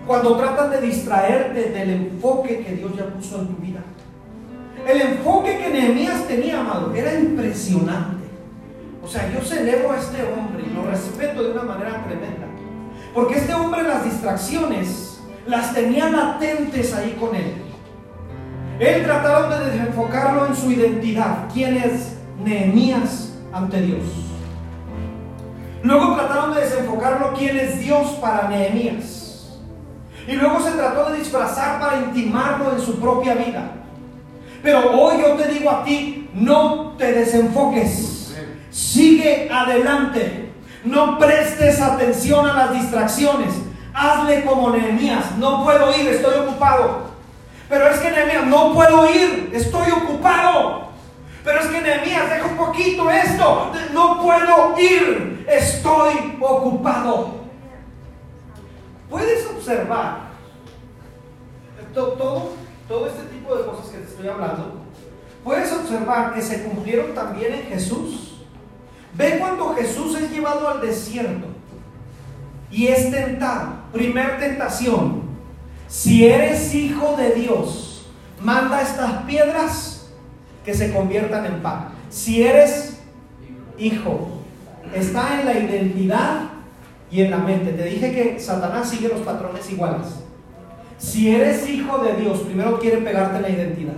[0.06, 3.80] Cuando tratan de distraerte del enfoque que Dios ya puso en tu vida.
[4.86, 8.15] El enfoque que Nehemías tenía, amado, era impresionante.
[9.06, 12.48] O sea, yo celebro a este hombre y lo respeto de una manera tremenda.
[13.14, 17.54] Porque este hombre las distracciones las tenía latentes ahí con él.
[18.80, 21.46] Él trataron de desenfocarlo en su identidad.
[21.52, 24.02] ¿Quién es Nehemías ante Dios?
[25.84, 29.56] Luego trataron de desenfocarlo quién es Dios para Nehemías.
[30.26, 33.70] Y luego se trató de disfrazar para intimarlo en su propia vida.
[34.64, 38.15] Pero hoy yo te digo a ti, no te desenfoques.
[38.76, 40.52] Sigue adelante.
[40.84, 43.54] No prestes atención a las distracciones.
[43.94, 45.34] Hazle como Nehemías.
[45.38, 47.06] No puedo ir, estoy ocupado.
[47.70, 50.88] Pero es que Nehemías, no puedo ir, estoy ocupado.
[51.42, 53.72] Pero es que Nehemías, deja un poquito esto.
[53.94, 57.30] No puedo ir, estoy ocupado.
[59.08, 60.18] Puedes observar
[61.94, 62.50] todo,
[62.86, 64.82] todo este tipo de cosas que te estoy hablando.
[65.42, 68.35] Puedes observar que se cumplieron también en Jesús.
[69.16, 71.46] Ve cuando Jesús es llevado al desierto
[72.70, 73.68] y es tentado.
[73.92, 75.22] Primer tentación.
[75.88, 78.06] Si eres hijo de Dios,
[78.42, 80.10] manda estas piedras
[80.64, 81.90] que se conviertan en pan.
[82.10, 82.98] Si eres
[83.78, 84.42] hijo,
[84.94, 86.40] está en la identidad
[87.10, 87.72] y en la mente.
[87.72, 90.06] Te dije que Satanás sigue los patrones iguales.
[90.98, 93.94] Si eres hijo de Dios, primero quiere pegarte la identidad.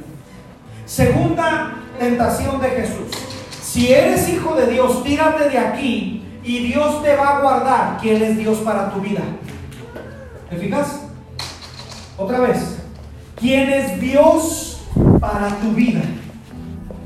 [0.84, 3.27] Segunda tentación de Jesús.
[3.78, 7.98] Si eres hijo de Dios, tírate de aquí y Dios te va a guardar.
[8.02, 9.20] ¿Quién es Dios para tu vida?
[10.50, 11.02] ¿Te fijas?
[12.16, 12.80] Otra vez.
[13.36, 14.82] ¿Quién es Dios
[15.20, 16.00] para tu vida?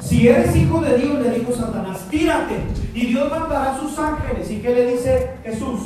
[0.01, 2.57] Si eres hijo de Dios, le dijo Satanás, tírate
[2.95, 4.51] y Dios mandará a sus ángeles.
[4.51, 5.79] ¿Y qué le dice Jesús?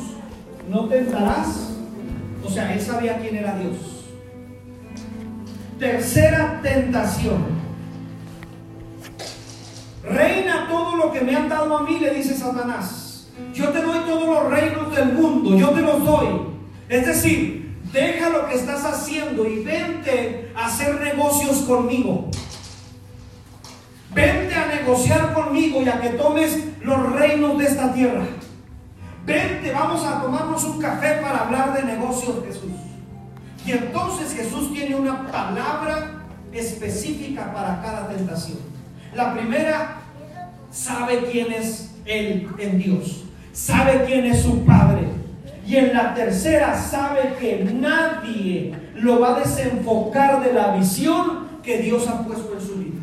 [0.70, 1.72] ¿No tentarás?
[2.44, 4.04] O sea, él sabía quién era Dios.
[5.80, 7.55] Tercera tentación.
[10.06, 13.28] Reina todo lo que me han dado a mí, le dice Satanás.
[13.52, 16.28] Yo te doy todos los reinos del mundo, yo te los doy.
[16.88, 22.30] Es decir, deja lo que estás haciendo y vente a hacer negocios conmigo.
[24.14, 28.24] Vente a negociar conmigo y a que tomes los reinos de esta tierra.
[29.26, 32.70] Vente, vamos a tomarnos un café para hablar de negocios, Jesús.
[33.66, 38.75] Y entonces Jesús tiene una palabra específica para cada tentación.
[39.16, 39.96] La primera,
[40.70, 45.08] sabe quién es Él en Dios, sabe quién es su Padre.
[45.66, 51.78] Y en la tercera, sabe que nadie lo va a desenfocar de la visión que
[51.78, 53.00] Dios ha puesto en su vida.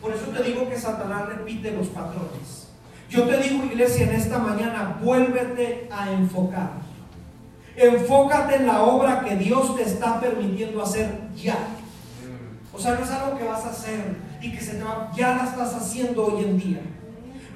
[0.00, 2.68] Por eso te digo que Satanás repite los patrones.
[3.10, 6.70] Yo te digo, iglesia, en esta mañana, vuélvete a enfocar.
[7.76, 11.58] Enfócate en la obra que Dios te está permitiendo hacer ya.
[12.72, 15.36] O sea, no es algo que vas a hacer y que se te va, ya
[15.36, 16.80] la estás haciendo hoy en día.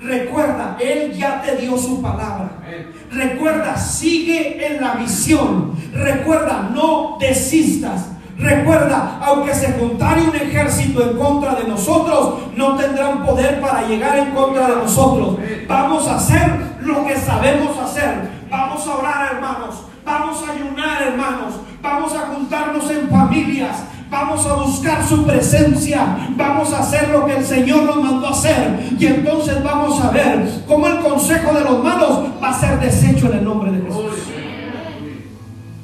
[0.01, 2.62] Recuerda, Él ya te dio su palabra.
[3.11, 5.72] Recuerda, sigue en la visión.
[5.93, 8.07] Recuerda, no desistas.
[8.39, 14.16] Recuerda, aunque se juntare un ejército en contra de nosotros, no tendrán poder para llegar
[14.18, 15.36] en contra de nosotros.
[15.66, 18.30] Vamos a hacer lo que sabemos hacer.
[18.49, 19.82] Vamos a orar, hermanos.
[20.07, 21.55] Vamos a ayunar, hermanos.
[21.82, 23.76] Vamos a juntarnos en familias.
[24.11, 26.16] Vamos a buscar su presencia.
[26.36, 28.80] Vamos a hacer lo que el Señor nos mandó a hacer.
[28.98, 33.26] Y entonces vamos a ver cómo el consejo de los malos va a ser deshecho
[33.30, 34.38] en el nombre de Jesús.